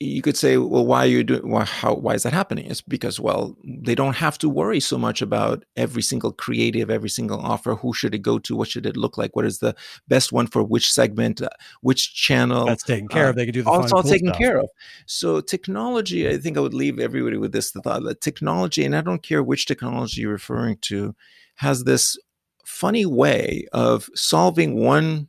you 0.00 0.22
could 0.22 0.36
say, 0.36 0.56
well, 0.56 0.84
why 0.84 1.00
are 1.00 1.06
you 1.06 1.22
doing? 1.22 1.48
Why, 1.48 1.64
how? 1.64 1.94
Why 1.94 2.14
is 2.14 2.24
that 2.24 2.32
happening? 2.32 2.66
It's 2.66 2.80
because, 2.80 3.20
well, 3.20 3.56
they 3.64 3.94
don't 3.94 4.16
have 4.16 4.36
to 4.38 4.48
worry 4.48 4.80
so 4.80 4.98
much 4.98 5.22
about 5.22 5.64
every 5.76 6.02
single 6.02 6.32
creative, 6.32 6.90
every 6.90 7.08
single 7.08 7.38
offer. 7.38 7.76
Who 7.76 7.94
should 7.94 8.14
it 8.14 8.18
go 8.18 8.40
to? 8.40 8.56
What 8.56 8.68
should 8.68 8.86
it 8.86 8.96
look 8.96 9.16
like? 9.16 9.36
What 9.36 9.44
is 9.44 9.60
the 9.60 9.76
best 10.08 10.32
one 10.32 10.48
for 10.48 10.64
which 10.64 10.92
segment, 10.92 11.40
uh, 11.40 11.48
which 11.80 12.12
channel? 12.12 12.66
That's 12.66 12.82
taken 12.82 13.06
care 13.06 13.26
uh, 13.26 13.30
of. 13.30 13.36
They 13.36 13.44
can 13.44 13.54
do 13.54 13.62
the 13.62 13.70
all, 13.70 13.82
all 13.82 13.88
cool 13.88 14.02
taken 14.02 14.28
stuff. 14.28 14.38
care 14.38 14.58
of. 14.58 14.68
So 15.06 15.40
technology, 15.40 16.28
I 16.28 16.38
think 16.38 16.56
I 16.56 16.60
would 16.60 16.74
leave 16.74 16.98
everybody 16.98 17.36
with 17.36 17.52
this: 17.52 17.70
the 17.70 17.80
thought 17.80 18.02
that 18.02 18.20
technology, 18.20 18.84
and 18.84 18.96
I 18.96 19.00
don't 19.00 19.22
care 19.22 19.44
which 19.44 19.66
technology 19.66 20.22
you're 20.22 20.32
referring 20.32 20.78
to, 20.82 21.14
has 21.56 21.84
this 21.84 22.18
funny 22.64 23.06
way 23.06 23.68
of 23.72 24.08
solving 24.14 24.74
one 24.74 25.28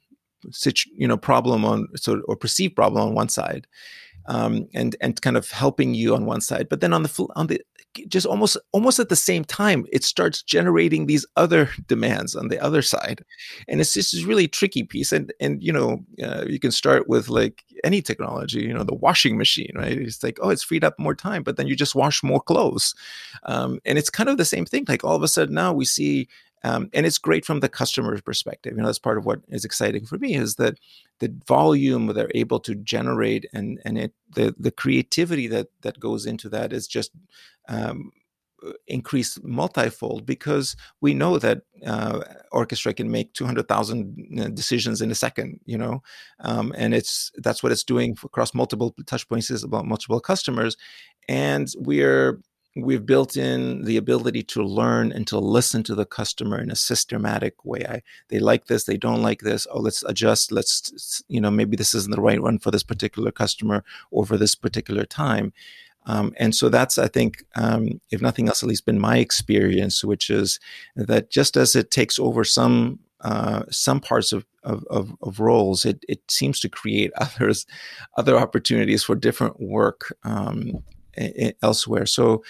you 0.94 1.08
know 1.08 1.18
problem 1.18 1.66
on 1.66 1.88
so 1.96 2.22
or 2.28 2.36
perceived 2.36 2.76
problem 2.76 3.08
on 3.08 3.16
one 3.16 3.30
side 3.30 3.68
um, 4.28 4.68
and 4.74 4.96
and 5.02 5.22
kind 5.22 5.38
of 5.38 5.50
helping 5.52 5.94
you 5.94 6.16
on 6.16 6.26
one 6.26 6.42
side, 6.42 6.68
but 6.70 6.82
then 6.82 6.94
on 6.94 7.04
the 7.04 7.28
on 7.36 7.48
the 7.48 7.62
just 8.08 8.26
almost 8.26 8.58
almost 8.74 9.00
at 9.00 9.10
the 9.10 9.16
same 9.16 9.46
time, 9.46 9.86
it 9.92 10.04
starts 10.04 10.44
generating 10.44 11.06
these 11.06 11.26
other 11.38 11.70
demands 11.88 12.36
on 12.36 12.50
the 12.50 12.60
other 12.60 12.82
side, 12.82 13.24
and 13.68 13.80
it's 13.80 13.94
just 13.94 14.12
this 14.12 14.24
really 14.24 14.48
tricky 14.48 14.84
piece. 14.84 15.12
And 15.12 15.34
and 15.40 15.64
you 15.64 15.72
know 15.72 16.04
uh, 16.24 16.46
you 16.48 16.60
can 16.60 16.72
start 16.72 17.08
with 17.08 17.30
like 17.30 17.64
any 17.84 18.02
technology, 18.02 18.62
you 18.62 18.74
know 18.74 18.84
the 18.84 18.96
washing 18.96 19.38
machine, 19.38 19.72
right? 19.76 19.98
It's 19.98 20.24
like 20.24 20.40
oh, 20.42 20.50
it's 20.50 20.64
freed 20.64 20.84
up 20.84 20.98
more 21.00 21.16
time, 21.16 21.44
but 21.44 21.58
then 21.58 21.68
you 21.68 21.76
just 21.76 21.96
wash 21.96 22.24
more 22.24 22.42
clothes, 22.42 22.94
um, 23.44 23.80
and 23.86 23.98
it's 23.98 24.10
kind 24.10 24.30
of 24.30 24.38
the 24.38 24.46
same 24.46 24.66
thing. 24.66 24.86
Like 24.88 25.04
all 25.04 25.16
of 25.16 25.24
a 25.24 25.28
sudden 25.28 25.56
now 25.56 25.74
we 25.74 25.86
see 25.86 26.28
um, 26.66 26.90
and 26.94 27.06
it's 27.06 27.20
great 27.20 27.46
from 27.46 27.60
the 27.60 27.70
customer's 27.70 28.22
perspective. 28.22 28.74
You 28.74 28.82
know, 28.82 28.88
that's 28.88 28.98
part 28.98 29.20
of 29.20 29.26
what 29.26 29.42
is 29.50 29.66
exciting 29.66 30.08
for 30.08 30.18
me 30.18 30.34
is 30.34 30.56
that 30.56 30.80
the 31.20 31.32
volume 31.48 32.08
they're 32.08 32.32
able 32.34 32.60
to 32.62 32.74
generate 32.74 33.46
and 33.54 33.80
and 33.86 34.00
it 34.00 34.14
the 34.34 34.56
the 34.58 34.72
creativity 34.72 35.48
that 35.48 35.68
that 35.82 36.00
goes 36.00 36.26
into 36.26 36.50
that 36.50 36.74
is 36.74 36.88
just 36.88 37.12
um, 37.70 38.12
increased 38.88 39.44
multifold 39.44 40.26
because 40.26 40.76
we 41.02 41.14
know 41.14 41.38
that 41.38 41.62
uh, 41.86 42.22
orchestra 42.52 42.96
can 42.96 43.12
make 43.12 43.32
200,000 43.34 44.40
uh, 44.40 44.48
decisions 44.50 45.02
in 45.02 45.12
a 45.12 45.16
second, 45.16 45.60
you 45.66 45.78
know, 45.78 46.02
um, 46.40 46.74
and 46.76 46.96
it's 46.96 47.32
that's 47.38 47.62
what 47.62 47.72
it's 47.72 47.84
doing 47.84 48.18
across 48.24 48.56
multiple 48.56 48.96
touch 49.06 49.30
points 49.30 49.52
about 49.64 49.86
multiple 49.86 50.20
customers, 50.20 50.76
and 51.28 51.72
we're 51.78 52.40
we've 52.76 53.06
built 53.06 53.38
in 53.38 53.84
the 53.86 53.96
ability 53.96 54.44
to 54.44 54.62
learn 54.62 55.12
and 55.12 55.26
to 55.28 55.40
listen 55.40 55.82
to 55.84 55.96
the 55.96 56.06
customer 56.06 56.60
in 56.60 56.70
a 56.70 56.76
systematic 56.76 57.64
way. 57.64 57.86
I, 57.88 58.02
they 58.28 58.40
like 58.40 58.66
this, 58.66 58.84
they 58.84 58.98
don't 58.98 59.22
like 59.22 59.42
this. 59.42 59.66
Oh, 59.72 59.80
let's 59.80 60.04
adjust. 60.04 60.52
Let's, 60.52 61.24
you 61.30 61.40
know, 61.40 61.52
maybe 61.52 61.78
this 61.78 61.94
isn't 61.94 62.14
the 62.14 62.22
right 62.22 62.42
one 62.42 62.60
for 62.60 62.72
this 62.72 62.84
particular 62.84 63.32
customer 63.32 63.84
or 64.12 64.26
for 64.26 64.36
this 64.36 64.56
particular 64.56 65.06
time. 65.06 65.54
Um, 66.08 66.34
and 66.38 66.54
so 66.54 66.70
that's, 66.70 66.98
I 66.98 67.08
think, 67.08 67.46
um, 67.56 68.02
if 68.12 68.22
nothing 68.22 68.48
else, 68.48 68.62
at 68.62 68.70
least 68.70 68.86
been 68.86 69.00
my 69.00 69.18
experience, 69.18 70.04
which 70.04 70.30
is 70.30 70.60
that 70.96 71.32
just 71.32 71.58
as 71.58 71.76
it 71.76 71.92
takes 71.92 72.20
over 72.20 72.44
some 72.44 73.00
uh, 73.22 73.64
some 73.72 74.00
parts 74.00 74.32
of, 74.32 74.46
of, 74.62 74.84
of, 74.92 75.16
of, 75.24 75.40
roles, 75.40 75.84
it, 75.84 76.04
it 76.08 76.20
seems 76.30 76.60
to 76.60 76.70
create 76.70 77.12
others, 77.18 77.66
other 78.18 78.38
opportunities 78.38 79.04
for 79.04 79.16
different 79.16 79.60
work 79.60 80.16
um, 80.24 80.84
elsewhere. 81.62 82.06
So 82.06 82.44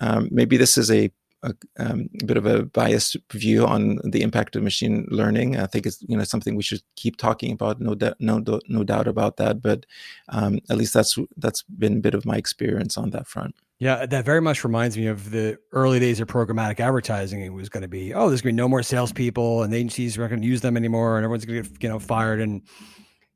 um, 0.00 0.28
maybe 0.30 0.56
this 0.56 0.78
is 0.78 0.90
a, 0.90 1.10
a 1.42 1.52
um, 1.78 2.08
bit 2.24 2.36
of 2.36 2.46
a 2.46 2.64
biased 2.64 3.16
view 3.32 3.66
on 3.66 3.98
the 4.04 4.22
impact 4.22 4.54
of 4.54 4.62
machine 4.62 5.06
learning. 5.10 5.56
I 5.56 5.66
think 5.66 5.86
it's 5.86 6.02
you 6.02 6.16
know 6.16 6.24
something 6.24 6.54
we 6.54 6.62
should 6.62 6.82
keep 6.96 7.16
talking 7.16 7.52
about. 7.52 7.80
No 7.80 7.94
doubt, 7.94 8.16
no, 8.20 8.42
no 8.68 8.84
doubt 8.84 9.08
about 9.08 9.36
that. 9.38 9.60
But 9.60 9.84
um, 10.28 10.60
at 10.70 10.76
least 10.76 10.94
that's 10.94 11.18
that's 11.36 11.62
been 11.62 11.96
a 11.96 12.00
bit 12.00 12.14
of 12.14 12.24
my 12.24 12.36
experience 12.36 12.96
on 12.96 13.10
that 13.10 13.26
front. 13.26 13.54
Yeah, 13.82 14.06
that 14.06 14.24
very 14.24 14.40
much 14.40 14.62
reminds 14.62 14.96
me 14.96 15.08
of 15.08 15.32
the 15.32 15.58
early 15.72 15.98
days 15.98 16.20
of 16.20 16.28
programmatic 16.28 16.78
advertising. 16.78 17.42
It 17.42 17.52
was 17.52 17.68
going 17.68 17.82
to 17.82 17.88
be, 17.88 18.14
oh, 18.14 18.28
there's 18.28 18.40
going 18.40 18.54
to 18.54 18.56
be 18.56 18.62
no 18.62 18.68
more 18.68 18.84
salespeople, 18.84 19.64
and 19.64 19.74
agencies 19.74 20.16
are 20.16 20.20
not 20.20 20.28
going 20.28 20.42
to 20.42 20.46
use 20.46 20.60
them 20.60 20.76
anymore, 20.76 21.16
and 21.16 21.24
everyone's 21.24 21.44
going 21.44 21.64
to 21.64 21.68
get 21.68 21.82
you 21.82 21.88
know 21.88 21.98
fired. 21.98 22.40
And 22.40 22.62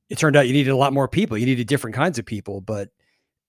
it 0.08 0.18
turned 0.18 0.36
out 0.36 0.46
you 0.46 0.52
needed 0.52 0.70
a 0.70 0.76
lot 0.76 0.92
more 0.92 1.08
people. 1.08 1.36
You 1.36 1.46
needed 1.46 1.66
different 1.66 1.96
kinds 1.96 2.20
of 2.20 2.26
people, 2.26 2.60
but 2.60 2.90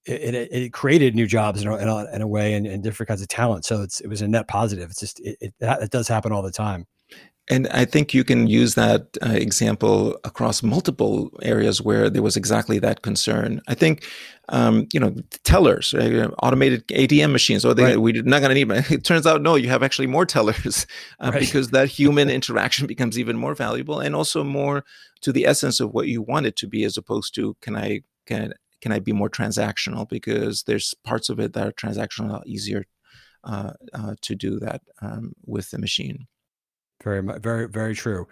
it, 0.07 0.35
it, 0.35 0.51
it, 0.51 0.73
created 0.73 1.15
new 1.15 1.27
jobs 1.27 1.61
in 1.61 1.67
a, 1.67 1.75
in 1.77 1.87
a, 1.87 2.15
in 2.15 2.21
a 2.21 2.27
way 2.27 2.53
and, 2.53 2.65
and, 2.65 2.83
different 2.83 3.07
kinds 3.07 3.21
of 3.21 3.27
talent. 3.27 3.65
So 3.65 3.81
it's, 3.81 3.99
it 3.99 4.07
was 4.07 4.21
a 4.21 4.27
net 4.27 4.47
positive. 4.47 4.89
It's 4.89 4.99
just, 4.99 5.19
it, 5.19 5.53
it, 5.59 5.91
does 5.91 6.07
happen 6.07 6.31
all 6.31 6.41
the 6.41 6.51
time. 6.51 6.85
And 7.49 7.67
I 7.69 7.85
think 7.85 8.13
you 8.13 8.25
can 8.25 8.47
use 8.47 8.75
that 8.75 9.07
uh, 9.25 9.29
example 9.29 10.19
across 10.25 10.61
multiple 10.61 11.29
areas 11.41 11.81
where 11.81 12.09
there 12.09 12.21
was 12.21 12.35
exactly 12.35 12.77
that 12.79 13.03
concern. 13.03 13.61
I 13.69 13.73
think, 13.73 14.05
um, 14.49 14.85
you 14.91 14.99
know, 14.99 15.15
tellers, 15.45 15.93
right? 15.93 16.29
automated 16.43 16.85
ATM 16.89 17.31
machines, 17.31 17.63
or 17.63 17.69
oh, 17.69 17.73
they, 17.73 17.83
right. 17.83 18.01
we're 18.01 18.21
not 18.23 18.41
going 18.41 18.49
to 18.49 18.55
need. 18.55 18.67
Them. 18.67 18.83
It 18.89 19.05
turns 19.05 19.25
out, 19.25 19.41
no, 19.41 19.55
you 19.55 19.69
have 19.69 19.81
actually 19.81 20.07
more 20.07 20.25
tellers 20.25 20.85
uh, 21.21 21.31
right. 21.31 21.39
because 21.39 21.69
that 21.69 21.87
human 21.99 22.29
interaction 22.29 22.85
becomes 22.85 23.17
even 23.17 23.37
more 23.37 23.55
valuable 23.55 24.01
and 24.01 24.13
also 24.13 24.43
more 24.43 24.83
to 25.21 25.31
the 25.31 25.45
essence 25.45 25.79
of 25.79 25.93
what 25.93 26.07
you 26.07 26.21
want 26.21 26.47
it 26.47 26.57
to 26.57 26.67
be, 26.67 26.83
as 26.83 26.97
opposed 26.97 27.33
to 27.35 27.55
can 27.61 27.77
I 27.77 28.01
can 28.25 28.53
can 28.81 28.91
I 28.91 28.99
be 28.99 29.11
more 29.11 29.29
transactional? 29.29 30.07
Because 30.07 30.63
there's 30.63 30.93
parts 31.03 31.29
of 31.29 31.39
it 31.39 31.53
that 31.53 31.67
are 31.67 31.71
transactional, 31.71 32.45
easier 32.45 32.85
uh, 33.43 33.71
uh, 33.93 34.15
to 34.21 34.35
do 34.35 34.59
that 34.59 34.81
um, 35.01 35.33
with 35.45 35.71
the 35.71 35.79
machine. 35.79 36.27
Very, 37.03 37.21
very, 37.39 37.67
very 37.67 37.95
true. 37.95 38.27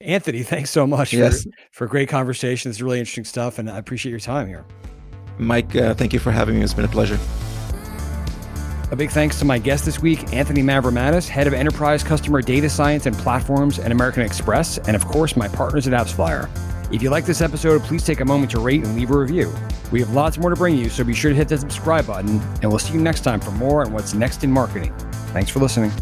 Anthony, 0.00 0.42
thanks 0.44 0.70
so 0.70 0.86
much 0.86 1.12
yes. 1.12 1.44
for, 1.44 1.50
for 1.72 1.86
great 1.86 2.08
conversation. 2.08 2.70
It's 2.70 2.80
really 2.80 2.98
interesting 2.98 3.24
stuff, 3.24 3.58
and 3.58 3.70
I 3.70 3.78
appreciate 3.78 4.10
your 4.10 4.20
time 4.20 4.48
here. 4.48 4.64
Mike, 5.38 5.74
uh, 5.74 5.94
thank 5.94 6.12
you 6.12 6.18
for 6.18 6.30
having 6.30 6.56
me. 6.56 6.62
It's 6.62 6.74
been 6.74 6.84
a 6.84 6.88
pleasure. 6.88 7.18
A 8.90 8.96
big 8.96 9.10
thanks 9.10 9.38
to 9.38 9.44
my 9.44 9.58
guest 9.58 9.84
this 9.84 10.00
week, 10.00 10.32
Anthony 10.32 10.62
Mavromatis, 10.62 11.28
Head 11.28 11.46
of 11.46 11.54
Enterprise 11.54 12.02
Customer 12.02 12.42
Data 12.42 12.68
Science 12.68 13.06
and 13.06 13.16
Platforms 13.16 13.78
at 13.78 13.92
American 13.92 14.22
Express, 14.22 14.78
and 14.78 14.96
of 14.96 15.06
course, 15.06 15.36
my 15.36 15.46
partners 15.46 15.86
at 15.86 15.92
AppsFlyer. 15.92 16.50
If 16.92 17.02
you 17.02 17.10
like 17.10 17.24
this 17.24 17.40
episode, 17.40 17.82
please 17.82 18.04
take 18.04 18.18
a 18.18 18.24
moment 18.24 18.50
to 18.50 18.60
rate 18.60 18.84
and 18.84 18.96
leave 18.96 19.12
a 19.12 19.18
review. 19.18 19.54
We 19.92 20.00
have 20.00 20.10
lots 20.10 20.38
more 20.38 20.50
to 20.50 20.56
bring 20.56 20.76
you, 20.76 20.88
so 20.90 21.04
be 21.04 21.14
sure 21.14 21.30
to 21.30 21.36
hit 21.36 21.46
the 21.46 21.56
subscribe 21.56 22.06
button, 22.06 22.40
and 22.62 22.64
we'll 22.64 22.80
see 22.80 22.94
you 22.94 23.00
next 23.00 23.20
time 23.20 23.40
for 23.40 23.52
more 23.52 23.84
on 23.84 23.92
what's 23.92 24.12
next 24.12 24.42
in 24.42 24.50
marketing. 24.50 24.92
Thanks 25.32 25.50
for 25.50 25.60
listening. 25.60 25.92